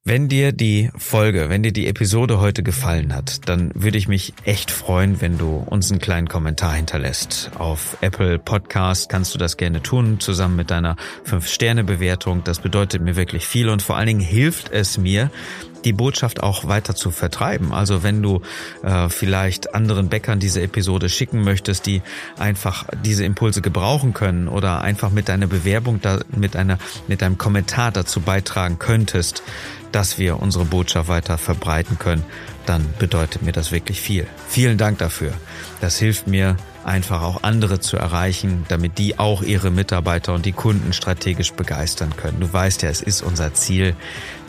Wenn 0.08 0.26
dir 0.26 0.52
die 0.52 0.90
Folge, 0.96 1.50
wenn 1.50 1.62
dir 1.62 1.70
die 1.70 1.86
Episode 1.86 2.40
heute 2.40 2.62
gefallen 2.62 3.14
hat, 3.14 3.46
dann 3.46 3.70
würde 3.74 3.98
ich 3.98 4.08
mich 4.08 4.32
echt 4.44 4.70
freuen, 4.70 5.20
wenn 5.20 5.36
du 5.36 5.56
uns 5.56 5.90
einen 5.90 6.00
kleinen 6.00 6.28
Kommentar 6.28 6.72
hinterlässt. 6.72 7.50
Auf 7.56 7.98
Apple 8.00 8.38
Podcast 8.38 9.10
kannst 9.10 9.34
du 9.34 9.38
das 9.38 9.58
gerne 9.58 9.82
tun, 9.82 10.18
zusammen 10.18 10.56
mit 10.56 10.70
deiner 10.70 10.96
5-Sterne-Bewertung. 11.26 12.42
Das 12.42 12.60
bedeutet 12.60 13.02
mir 13.02 13.16
wirklich 13.16 13.46
viel 13.46 13.68
und 13.68 13.82
vor 13.82 13.98
allen 13.98 14.06
Dingen 14.06 14.20
hilft 14.20 14.72
es 14.72 14.96
mir, 14.96 15.30
die 15.84 15.92
Botschaft 15.92 16.42
auch 16.42 16.66
weiter 16.66 16.94
zu 16.94 17.10
vertreiben. 17.10 17.72
Also 17.72 18.02
wenn 18.02 18.22
du 18.22 18.42
äh, 18.82 19.08
vielleicht 19.08 19.74
anderen 19.74 20.08
Bäckern 20.08 20.40
diese 20.40 20.62
Episode 20.62 21.08
schicken 21.08 21.42
möchtest, 21.42 21.86
die 21.86 22.02
einfach 22.38 22.84
diese 23.04 23.24
Impulse 23.24 23.62
gebrauchen 23.62 24.14
können 24.14 24.48
oder 24.48 24.80
einfach 24.80 25.10
mit 25.10 25.28
deiner 25.28 25.46
Bewerbung 25.46 26.00
da, 26.00 26.20
mit 26.36 26.56
einer 26.56 26.78
mit 27.06 27.22
einem 27.22 27.38
Kommentar 27.38 27.92
dazu 27.92 28.20
beitragen 28.20 28.78
könntest, 28.78 29.42
dass 29.92 30.18
wir 30.18 30.40
unsere 30.40 30.64
Botschaft 30.64 31.08
weiter 31.08 31.38
verbreiten 31.38 31.98
können, 31.98 32.24
dann 32.66 32.84
bedeutet 32.98 33.42
mir 33.42 33.52
das 33.52 33.72
wirklich 33.72 34.00
viel. 34.00 34.26
Vielen 34.48 34.76
Dank 34.76 34.98
dafür. 34.98 35.32
Das 35.80 35.98
hilft 35.98 36.26
mir 36.26 36.56
einfach 36.84 37.22
auch 37.22 37.42
andere 37.42 37.80
zu 37.80 37.96
erreichen, 37.96 38.64
damit 38.68 38.98
die 38.98 39.18
auch 39.18 39.42
ihre 39.42 39.70
Mitarbeiter 39.70 40.34
und 40.34 40.46
die 40.46 40.52
Kunden 40.52 40.92
strategisch 40.92 41.52
begeistern 41.52 42.14
können. 42.16 42.40
Du 42.40 42.52
weißt 42.52 42.82
ja, 42.82 42.88
es 42.88 43.02
ist 43.02 43.22
unser 43.22 43.54
Ziel, 43.54 43.94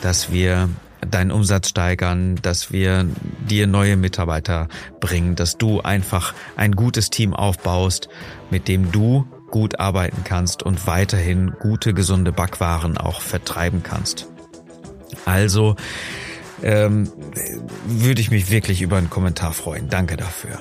dass 0.00 0.32
wir 0.32 0.68
deinen 1.08 1.30
Umsatz 1.30 1.68
steigern, 1.68 2.36
dass 2.42 2.72
wir 2.72 3.06
dir 3.48 3.66
neue 3.66 3.96
Mitarbeiter 3.96 4.68
bringen, 5.00 5.36
dass 5.36 5.58
du 5.58 5.80
einfach 5.80 6.34
ein 6.56 6.72
gutes 6.72 7.10
Team 7.10 7.34
aufbaust, 7.34 8.08
mit 8.50 8.68
dem 8.68 8.92
du 8.92 9.26
gut 9.50 9.80
arbeiten 9.80 10.22
kannst 10.24 10.62
und 10.62 10.86
weiterhin 10.86 11.52
gute, 11.58 11.94
gesunde 11.94 12.32
Backwaren 12.32 12.98
auch 12.98 13.20
vertreiben 13.20 13.82
kannst. 13.82 14.28
Also 15.24 15.76
ähm, 16.62 17.10
würde 17.86 18.20
ich 18.20 18.30
mich 18.30 18.50
wirklich 18.50 18.82
über 18.82 18.96
einen 18.96 19.10
Kommentar 19.10 19.52
freuen. 19.52 19.88
Danke 19.88 20.16
dafür. 20.16 20.58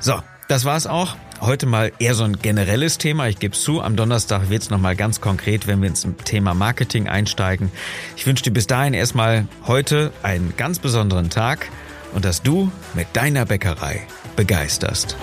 So, 0.00 0.20
das 0.48 0.64
war's 0.64 0.86
auch. 0.86 1.16
Heute 1.42 1.66
mal 1.66 1.90
eher 1.98 2.14
so 2.14 2.22
ein 2.22 2.36
generelles 2.36 2.98
Thema. 2.98 3.26
Ich 3.26 3.40
gebe 3.40 3.56
zu, 3.56 3.82
am 3.82 3.96
Donnerstag 3.96 4.48
wird's 4.48 4.70
nochmal 4.70 4.94
ganz 4.94 5.20
konkret, 5.20 5.66
wenn 5.66 5.82
wir 5.82 5.88
ins 5.88 6.06
Thema 6.24 6.54
Marketing 6.54 7.08
einsteigen. 7.08 7.72
Ich 8.16 8.28
wünsche 8.28 8.44
dir 8.44 8.52
bis 8.52 8.68
dahin 8.68 8.94
erstmal 8.94 9.48
heute 9.66 10.12
einen 10.22 10.54
ganz 10.56 10.78
besonderen 10.78 11.30
Tag 11.30 11.68
und 12.14 12.24
dass 12.24 12.42
du 12.42 12.70
mit 12.94 13.08
deiner 13.14 13.44
Bäckerei 13.44 14.06
begeisterst. 14.36 15.16